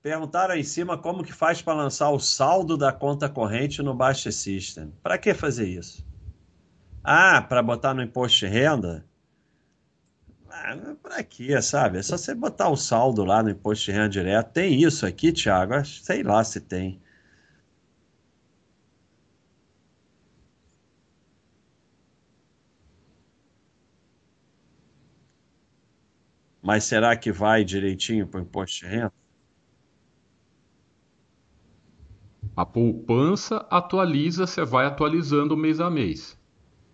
[0.02, 3.94] Perguntaram aí em cima como que faz para lançar o saldo da conta corrente no
[3.94, 4.92] Baixa System.
[5.02, 6.06] Para que fazer isso?
[7.02, 9.06] Ah, para botar no imposto de renda?
[10.50, 11.98] Ah, é pra quê, sabe?
[11.98, 14.52] É só você botar o saldo lá no imposto de renda direto.
[14.52, 15.82] Tem isso aqui, Thiago?
[15.84, 17.00] Sei lá se tem.
[26.62, 29.12] Mas será que vai direitinho para o imposto de renda?
[32.56, 36.38] A poupança atualiza, você vai atualizando mês a mês,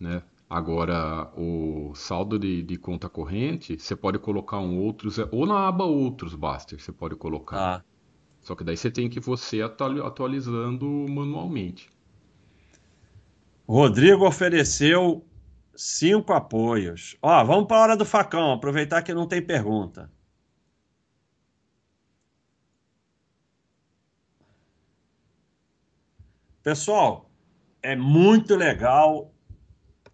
[0.00, 0.22] né?
[0.48, 5.84] Agora, o saldo de, de conta corrente, você pode colocar um outros, ou na aba
[5.84, 7.58] outros, Baster, você pode colocar.
[7.58, 7.84] Ah.
[8.40, 11.90] Só que daí você tem que você atualizando manualmente.
[13.68, 15.26] Rodrigo ofereceu
[15.74, 17.16] cinco apoios.
[17.20, 20.08] Ó, vamos para a hora do facão, aproveitar que não tem pergunta.
[26.62, 27.28] Pessoal,
[27.82, 29.32] é muito legal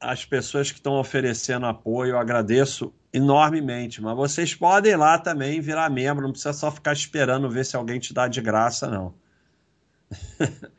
[0.02, 5.88] as pessoas que estão oferecendo apoio, eu agradeço enormemente, mas vocês podem lá também virar
[5.88, 9.14] membro, não precisa só ficar esperando ver se alguém te dá de graça, não.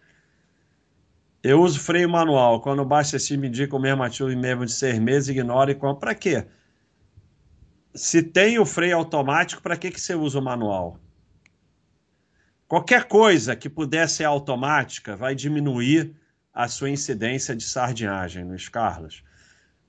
[1.41, 4.73] eu uso freio manual, quando baixa esse me indica o mesmo ativo em mesmo de
[4.73, 5.99] seis meses, ignora e compra.
[5.99, 6.45] Para quê?
[7.95, 10.99] Se tem o freio automático, para que, que você usa o manual?
[12.67, 16.15] Qualquer coisa que puder ser automática vai diminuir
[16.53, 19.23] a sua incidência de sardinhagem, Luiz Carlos.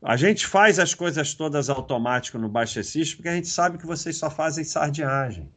[0.03, 4.17] A gente faz as coisas todas automático no Baixecista porque a gente sabe que vocês
[4.17, 5.51] só fazem sardinhagem.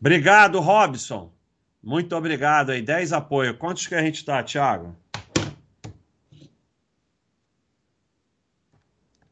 [0.00, 1.32] Obrigado, Robson.
[1.82, 2.82] Muito obrigado aí.
[2.82, 3.56] 10 apoio.
[3.56, 4.94] Quantos que a gente está, Thiago?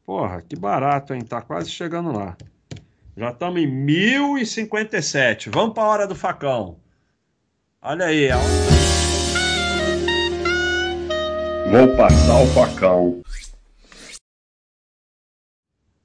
[0.05, 1.23] Porra, que barato, hein?
[1.23, 2.37] Tá quase chegando lá.
[3.17, 5.51] Já estamos em 1057.
[5.51, 6.79] Vamos para a hora do facão.
[7.81, 8.29] Olha aí.
[11.71, 13.23] Vou passar o facão.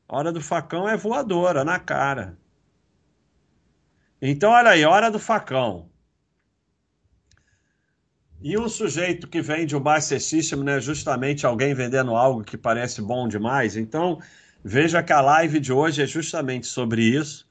[0.08, 2.38] Hora do facão é voadora na cara.
[4.22, 5.90] Então, olha aí, hora do facão.
[8.42, 13.28] E um sujeito que vende o System, né, justamente alguém vendendo algo que parece bom
[13.28, 13.76] demais.
[13.76, 14.20] Então,
[14.64, 17.48] Veja que a live de hoje é justamente sobre isso.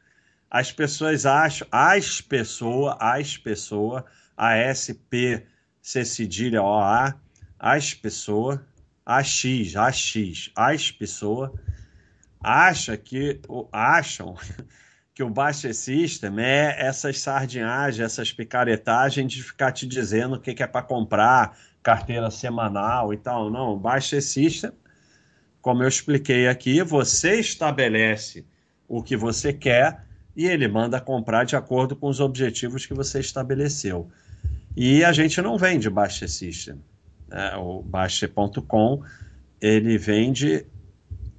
[0.50, 4.04] As pessoas acham, as pessoas, as pessoas,
[4.36, 5.44] a SP,
[5.80, 7.14] C cedilha OA,
[7.58, 8.60] as pessoas,
[9.04, 11.50] AX, AX, as pessoas,
[12.40, 13.40] acha que,
[13.72, 14.36] acham
[15.14, 20.62] que o Baixa System é essas sardinhagens, essas picaretagens de ficar te dizendo o que,
[20.62, 23.50] é para comprar, carteira semanal e tal.
[23.50, 24.72] Não, o Baixa System
[25.60, 28.46] como eu expliquei aqui, você estabelece
[28.88, 30.04] o que você quer
[30.34, 34.08] e ele manda comprar de acordo com os objetivos que você estabeleceu.
[34.76, 36.80] E a gente não vende Baixa System.
[37.28, 37.56] Né?
[37.56, 39.02] O Baixa.com
[39.60, 40.64] ele vende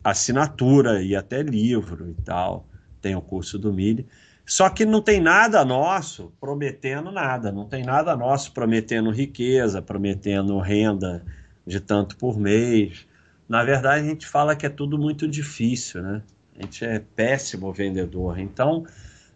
[0.03, 2.65] assinatura e até livro e tal.
[3.01, 4.07] Tem o curso do Mille.
[4.45, 7.51] Só que não tem nada nosso prometendo nada.
[7.51, 11.23] Não tem nada nosso prometendo riqueza, prometendo renda
[11.65, 13.07] de tanto por mês.
[13.47, 16.21] Na verdade, a gente fala que é tudo muito difícil, né?
[16.57, 18.39] A gente é péssimo vendedor.
[18.39, 18.85] Então,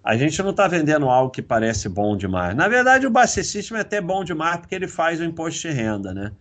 [0.03, 2.55] a gente não está vendendo algo que parece bom demais.
[2.55, 6.13] Na verdade, o System é até bom demais porque ele faz o imposto de renda,
[6.13, 6.31] né?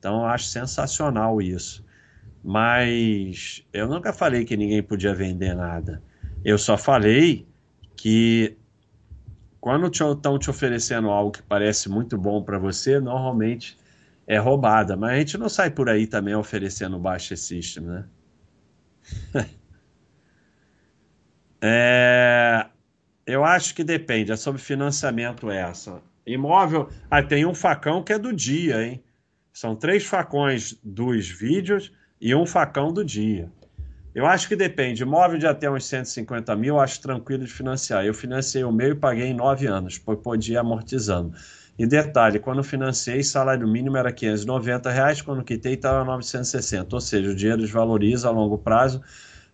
[0.00, 1.84] Então, eu acho sensacional isso.
[2.42, 6.02] Mas eu nunca falei que ninguém podia vender nada.
[6.42, 7.46] Eu só falei
[7.94, 8.56] que
[9.60, 13.76] quando estão te oferecendo algo que parece muito bom para você, normalmente
[14.26, 14.96] é roubada.
[14.96, 18.04] Mas a gente não sai por aí também oferecendo baixa system, né?
[21.60, 22.66] é,
[23.26, 26.00] eu acho que depende, é sobre financiamento essa.
[26.26, 29.02] Imóvel, ah, tem um facão que é do dia, hein?
[29.52, 33.50] São três facões dos vídeos e um facão do dia.
[34.14, 35.02] Eu acho que depende.
[35.02, 38.04] Imóvel de até uns 150 mil, acho tranquilo de financiar.
[38.04, 41.32] Eu financei o meu e paguei em nove anos, pois podia amortizando.
[41.78, 47.30] E detalhe, quando financei, salário mínimo era 590 reais, quando quitei estava 960, ou seja,
[47.30, 49.00] o dinheiro desvaloriza a longo prazo.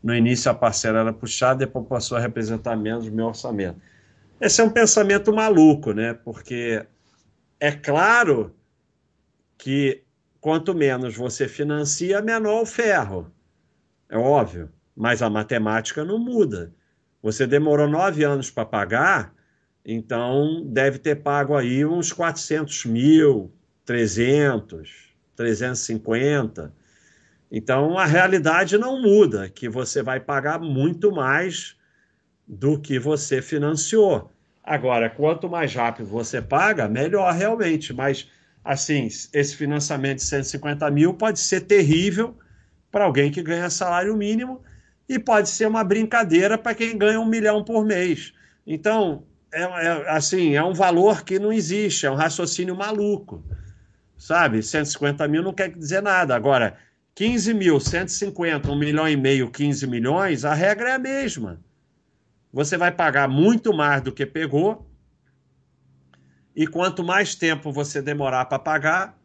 [0.03, 3.81] No início a parcela era puxada, depois passou a representar menos o meu orçamento.
[4.41, 6.15] Esse é um pensamento maluco, né?
[6.15, 6.85] Porque
[7.61, 8.56] é claro
[9.59, 10.05] que
[10.41, 13.33] quanto menos você financia, menor o ferro.
[14.09, 14.71] É óbvio.
[14.95, 16.73] Mas a matemática não muda.
[17.23, 19.37] Você demorou nove anos para pagar,
[19.89, 23.53] então, deve ter pago aí uns 400 mil,
[23.85, 26.75] 300, 350.
[27.53, 31.77] Então, a realidade não muda, que você vai pagar muito mais
[32.49, 34.33] do que você financiou.
[34.63, 37.93] Agora, quanto mais rápido você paga, melhor realmente.
[37.93, 38.29] Mas,
[38.67, 42.37] assim, esse financiamento de 150 mil pode ser terrível
[42.91, 44.61] para alguém que ganha salário mínimo
[45.09, 48.33] e pode ser uma brincadeira para quem ganha um milhão por mês.
[48.67, 53.43] Então, é, é, assim, é um valor que não existe, é um raciocínio maluco.
[54.19, 54.63] Sabe?
[54.63, 56.35] 150 mil não quer dizer nada.
[56.35, 56.77] Agora,
[57.15, 61.61] 15 mil, 150, 1 milhão e meio, 15 milhões, a regra é a mesma.
[62.53, 64.86] Você vai pagar muito mais do que pegou,
[66.57, 69.19] e quanto mais tempo você demorar para pagar,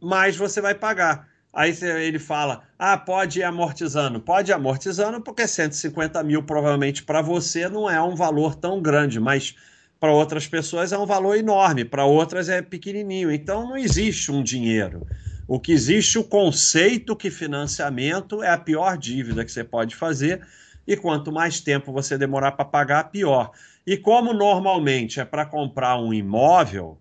[0.00, 1.28] mais você vai pagar.
[1.52, 4.18] Aí ele fala: ah, pode ir amortizando.
[4.18, 9.20] Pode ir amortizando, porque 150 mil provavelmente para você não é um valor tão grande,
[9.20, 9.54] mas
[10.00, 13.30] para outras pessoas é um valor enorme, para outras é pequenininho.
[13.30, 15.06] Então não existe um dinheiro.
[15.46, 20.44] O que existe o conceito que financiamento é a pior dívida que você pode fazer
[20.86, 23.52] e quanto mais tempo você demorar para pagar, pior.
[23.86, 27.00] E como normalmente é para comprar um imóvel,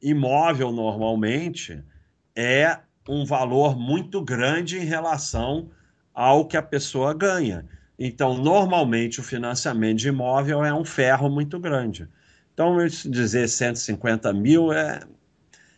[0.00, 1.82] imóvel normalmente
[2.36, 5.70] é um valor muito grande em relação
[6.14, 7.66] ao que a pessoa ganha.
[7.98, 12.08] Então, normalmente, o financiamento de imóvel é um ferro muito grande.
[12.52, 15.00] Então, dizer 150 mil é,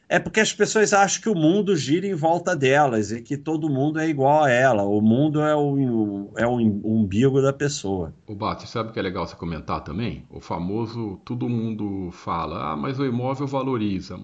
[0.08, 3.68] é porque as pessoas acham que o mundo gira em volta delas e que todo
[3.68, 4.82] mundo é igual a ela.
[4.82, 8.14] O mundo é o, é o umbigo da pessoa.
[8.26, 10.26] O Bate, sabe o que é legal você comentar também?
[10.30, 14.20] O famoso todo mundo fala, ah, mas o imóvel valoriza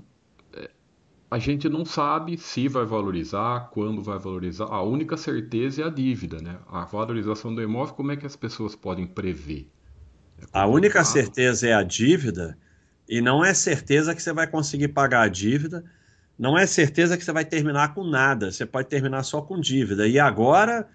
[1.31, 4.65] a gente não sabe se vai valorizar, quando vai valorizar.
[4.65, 6.59] A única certeza é a dívida, né?
[6.69, 9.71] A valorização do imóvel, como é que as pessoas podem prever?
[10.41, 12.59] É a única certeza é a dívida,
[13.11, 15.85] e não é certeza que você vai conseguir pagar a dívida,
[16.39, 20.07] não é certeza que você vai terminar com nada, você pode terminar só com dívida.
[20.07, 20.87] E agora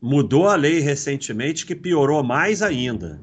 [0.00, 3.20] mudou a lei recentemente que piorou mais ainda.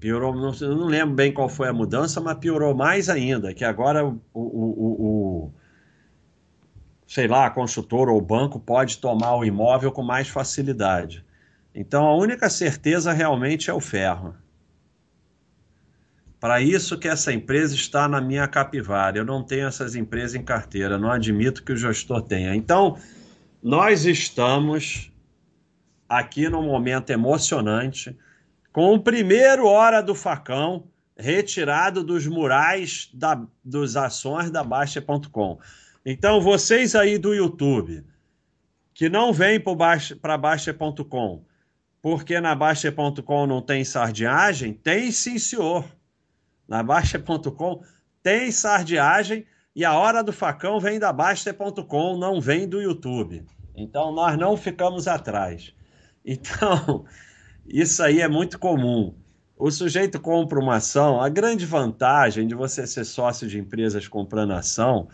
[0.00, 4.02] Piorou, não, não lembro bem qual foi a mudança, mas piorou mais ainda, que agora
[4.02, 5.06] o, o, o,
[5.44, 5.52] o
[7.06, 11.22] sei lá, a construtora ou o banco pode tomar o imóvel com mais facilidade.
[11.74, 14.34] Então a única certeza realmente é o ferro.
[16.38, 19.18] Para isso que essa empresa está na minha capivara.
[19.18, 22.54] Eu não tenho essas empresas em carteira, não admito que o gestor tenha.
[22.54, 22.98] Então,
[23.62, 25.10] nós estamos
[26.08, 28.16] aqui num momento emocionante
[28.72, 30.84] com o primeiro Hora do Facão
[31.16, 35.58] retirado dos murais da, dos ações da Baixa.com.
[36.04, 38.04] Então, vocês aí do YouTube,
[38.92, 41.44] que não vêm para Baixa.com,
[42.02, 45.84] porque na Baixa.com não tem sardinhagem, tem sim, senhor.
[46.68, 47.82] Na Baixa.com
[48.22, 53.44] tem sardinhagem e a Hora do Facão vem da Baixa.com, não vem do YouTube.
[53.74, 55.74] Então, nós não ficamos atrás.
[56.24, 57.04] Então.
[57.68, 59.14] Isso aí é muito comum.
[59.58, 64.52] O sujeito compra uma ação, a grande vantagem de você ser sócio de empresas comprando
[64.52, 65.08] ação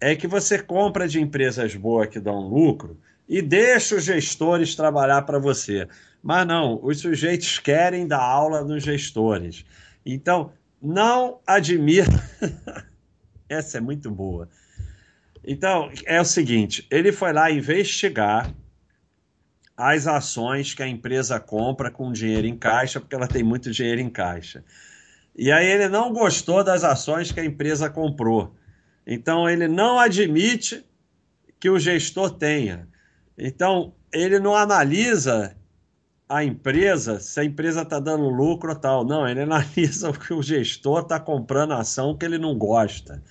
[0.00, 5.22] é que você compra de empresas boas que dão lucro e deixa os gestores trabalhar
[5.22, 5.88] para você.
[6.22, 9.64] Mas não, os sujeitos querem dar aula nos gestores.
[10.04, 12.08] Então, não admira.
[13.48, 14.48] Essa é muito boa.
[15.44, 18.54] Então, é o seguinte: ele foi lá investigar
[19.76, 24.00] as ações que a empresa compra com dinheiro em caixa, porque ela tem muito dinheiro
[24.00, 24.62] em caixa.
[25.34, 28.54] E aí ele não gostou das ações que a empresa comprou.
[29.06, 30.84] Então ele não admite
[31.58, 32.86] que o gestor tenha.
[33.38, 35.56] Então ele não analisa
[36.30, 39.04] a empresa, se a empresa está dando lucro ou tal.
[39.04, 43.22] Não, ele analisa o que o gestor está comprando ação que ele não gosta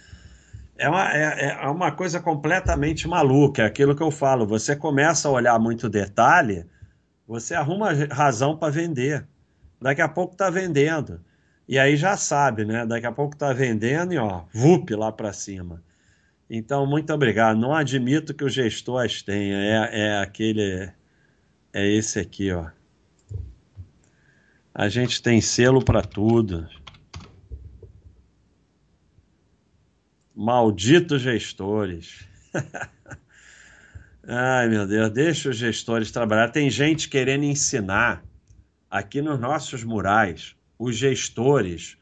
[0.79, 3.63] é uma, é, é uma coisa completamente maluca.
[3.63, 4.47] É aquilo que eu falo.
[4.47, 6.65] Você começa a olhar muito detalhe,
[7.27, 9.27] você arruma razão para vender.
[9.81, 11.21] Daqui a pouco está vendendo.
[11.67, 12.85] E aí já sabe, né?
[12.85, 15.83] Daqui a pouco está vendendo e ó, vup lá para cima.
[16.49, 17.57] Então, muito obrigado.
[17.59, 19.57] Não admito que o gestor as tenha.
[19.57, 20.89] É, é aquele.
[21.73, 22.67] É esse aqui, ó.
[24.79, 26.65] A gente tem selo para tudo.
[30.33, 32.25] Malditos gestores.
[34.25, 36.47] Ai, meu Deus, deixa os gestores trabalhar.
[36.47, 38.23] Tem gente querendo ensinar
[38.89, 41.97] aqui nos nossos murais, os gestores,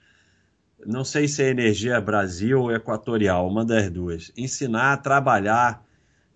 [0.86, 5.84] não sei se é Energia Brasil ou Equatorial, uma das duas, ensinar a trabalhar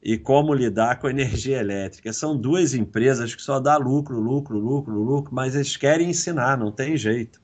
[0.01, 2.11] e como lidar com energia elétrica.
[2.11, 6.71] São duas empresas que só dá lucro, lucro, lucro, lucro, mas eles querem ensinar, não
[6.71, 7.39] tem jeito.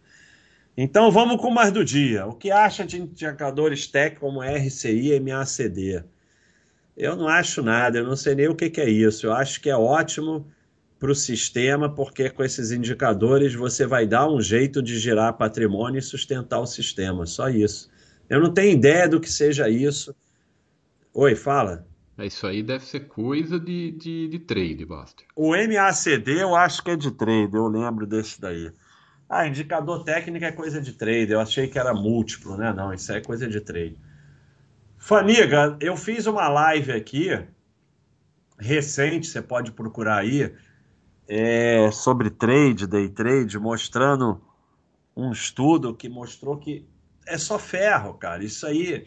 [0.76, 2.26] Então vamos com mais do dia.
[2.26, 6.04] O que acha de indicadores tech como RCI e MACD?
[6.96, 9.28] Eu não acho nada, eu não sei nem o que, que é isso.
[9.28, 10.48] Eu acho que é ótimo
[11.00, 16.00] para o sistema, porque com esses indicadores você vai dar um jeito de gerar patrimônio
[16.00, 17.26] e sustentar o sistema.
[17.28, 17.92] Só isso.
[18.28, 20.16] Eu não tenho ideia do que seja isso.
[21.14, 21.86] Oi, fala.
[22.18, 25.28] É, isso aí deve ser coisa de, de, de trade, Buster.
[25.36, 28.72] O MACD eu acho que é de trade, eu lembro desse daí.
[29.30, 31.32] Ah, indicador técnico é coisa de trade.
[31.32, 32.74] Eu achei que era múltiplo, né?
[32.74, 33.98] Não, isso é coisa de trade.
[34.98, 37.30] Faniga, eu fiz uma live aqui
[38.58, 40.52] recente, você pode procurar aí,
[41.28, 44.42] é, sobre trade, day trade, mostrando
[45.16, 46.88] um estudo que mostrou que
[47.28, 48.44] é só ferro, cara.
[48.44, 49.06] Isso aí.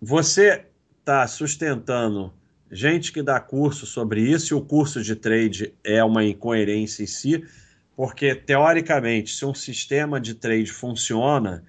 [0.00, 0.66] Você
[1.06, 2.34] está sustentando
[2.68, 7.06] gente que dá curso sobre isso, e o curso de trade é uma incoerência em
[7.06, 7.44] si,
[7.94, 11.62] porque teoricamente, se um sistema de trade funciona,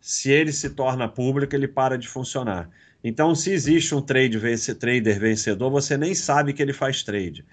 [0.00, 2.68] se ele se torna público, ele para de funcionar.
[3.02, 7.44] Então, se existe um trade vence, trader vencedor, você nem sabe que ele faz trade.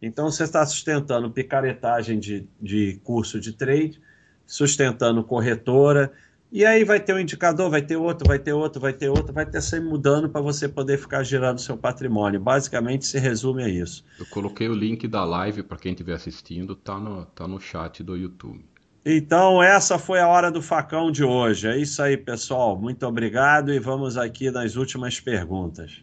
[0.00, 4.00] Então, você está sustentando picaretagem de, de curso de trade,
[4.46, 6.10] sustentando corretora,
[6.52, 9.32] e aí vai ter um indicador, vai ter outro, vai ter outro, vai ter outro,
[9.32, 12.40] vai ter sempre mudando para você poder ficar girando seu patrimônio.
[12.40, 14.04] Basicamente se resume a isso.
[14.18, 18.02] Eu coloquei o link da live para quem estiver assistindo, tá no, tá no chat
[18.02, 18.64] do YouTube.
[19.04, 21.68] Então, essa foi a hora do facão de hoje.
[21.68, 22.78] É isso aí, pessoal.
[22.78, 26.02] Muito obrigado e vamos aqui nas últimas perguntas.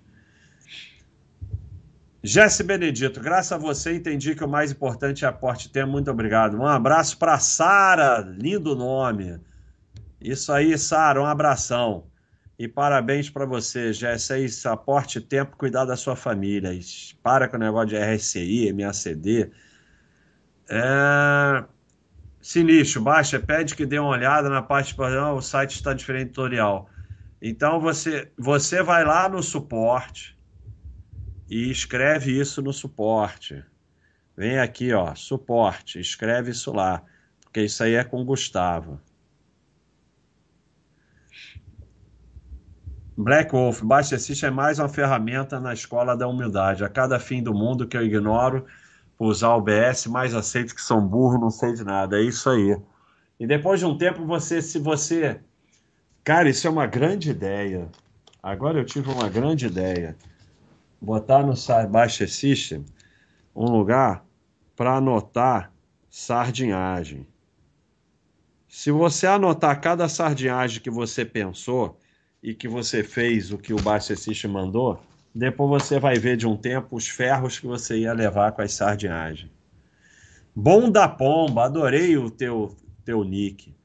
[2.24, 5.92] Jesse Benedito, graças a você entendi que o mais importante é aporte tempo.
[5.92, 6.58] Muito obrigado.
[6.58, 9.40] Um abraço para Sara, lindo nome.
[10.20, 12.08] Isso aí, Sara, um abração.
[12.58, 14.36] E parabéns para você, Jéssica.
[14.36, 16.72] É isso, aporte tempo, cuidar da sua família.
[17.22, 19.52] Para com o negócio de RSI, MACD.
[20.70, 21.64] É...
[22.42, 26.90] Sinistro, baixa, pede que dê uma olhada na parte de o site está diferente tutorial.
[27.42, 30.38] Então você, você vai lá no suporte
[31.50, 33.64] e escreve isso no suporte.
[34.36, 37.04] Vem aqui, ó, suporte, escreve isso lá,
[37.42, 39.00] porque isso aí é com o Gustavo.
[43.20, 44.16] Black Wolf, Baixa
[44.46, 46.84] é mais uma ferramenta na escola da humildade.
[46.84, 48.68] A cada fim do mundo que eu ignoro
[49.18, 52.20] por usar o BS, mais aceito que são burros, não sei de nada.
[52.20, 52.80] É isso aí.
[53.40, 55.42] E depois de um tempo, você, se você.
[56.24, 57.90] Cara, isso é uma grande ideia.
[58.44, 60.16] Agora eu tive uma grande ideia.
[61.02, 61.56] Botar no
[61.90, 62.26] Baixa
[63.56, 64.24] um lugar
[64.76, 65.72] para anotar
[66.08, 67.26] sardinhagem.
[68.68, 71.98] Se você anotar cada sardinhagem que você pensou,
[72.42, 75.02] e que você fez o que o System mandou,
[75.34, 78.74] depois você vai ver de um tempo os ferros que você ia levar com as
[78.74, 79.52] sardinhagens.
[80.56, 83.76] Bom da pomba, adorei o teu, teu nick.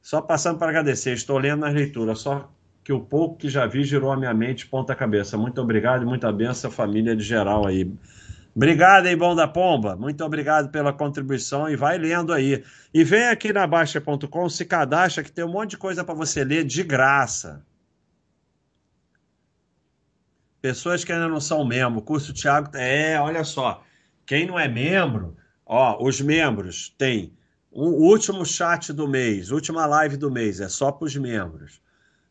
[0.00, 2.48] Só passando para agradecer, estou lendo nas leituras, só
[2.84, 5.36] que o pouco que já vi girou a minha mente ponta cabeça.
[5.36, 7.92] Muito obrigado e muita benção, família de geral aí.
[8.54, 9.94] Obrigado aí, Bom da Pomba.
[9.94, 12.64] Muito obrigado pela contribuição e vai lendo aí.
[12.92, 16.42] E vem aqui na Baixa.com, se cadastra que tem um monte de coisa para você
[16.42, 17.62] ler de graça.
[20.60, 23.82] Pessoas que ainda não são membro, curso Thiago é, olha só,
[24.26, 27.32] quem não é membro, ó, os membros tem
[27.70, 31.80] o último chat do mês, última live do mês, é só para os membros.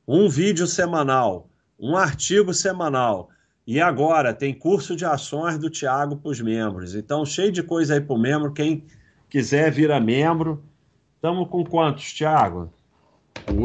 [0.07, 1.49] Um vídeo semanal,
[1.79, 3.29] um artigo semanal.
[3.65, 6.95] E agora tem curso de ações do Thiago para os membros.
[6.95, 8.53] Então, cheio de coisa aí para o membro.
[8.53, 8.85] Quem
[9.29, 10.63] quiser virar membro.
[11.15, 12.71] Estamos com quantos, Thiago?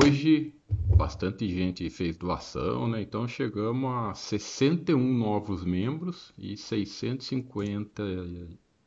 [0.02, 0.52] Hoje
[0.96, 3.02] bastante gente fez doação, né?
[3.02, 8.02] Então chegamos a 61 novos membros e 650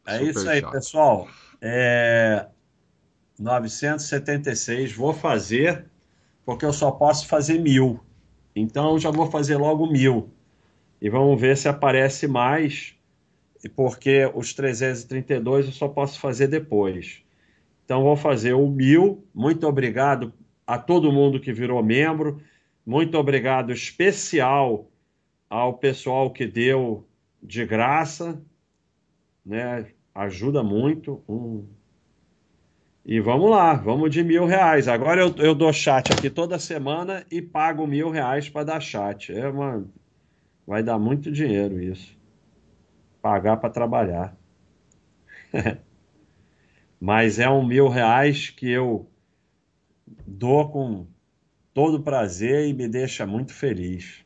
[0.08, 1.28] É isso aí, pessoal.
[1.62, 2.48] É
[3.38, 5.86] 976, vou fazer,
[6.46, 8.00] porque eu só posso fazer mil.
[8.56, 10.30] Então já vou fazer logo mil.
[11.02, 12.96] E vamos ver se aparece mais,
[13.76, 17.22] porque os 332 eu só posso fazer depois.
[17.84, 19.28] Então vou fazer o mil.
[19.34, 20.34] Muito obrigado
[20.66, 22.42] a todo mundo que virou membro.
[22.86, 24.90] Muito obrigado especial
[25.50, 27.08] ao pessoal que deu
[27.42, 28.42] de graça,
[29.46, 29.88] né?
[30.14, 31.24] Ajuda muito.
[33.06, 34.88] E vamos lá, vamos de mil reais.
[34.88, 39.32] Agora eu, eu dou chat aqui toda semana e pago mil reais para dar chat.
[39.32, 39.86] É uma...
[40.66, 42.18] Vai dar muito dinheiro isso.
[43.22, 44.36] Pagar para trabalhar.
[47.00, 49.08] Mas é um mil reais que eu
[50.08, 51.08] dou com
[51.74, 54.25] todo prazer e me deixa muito feliz.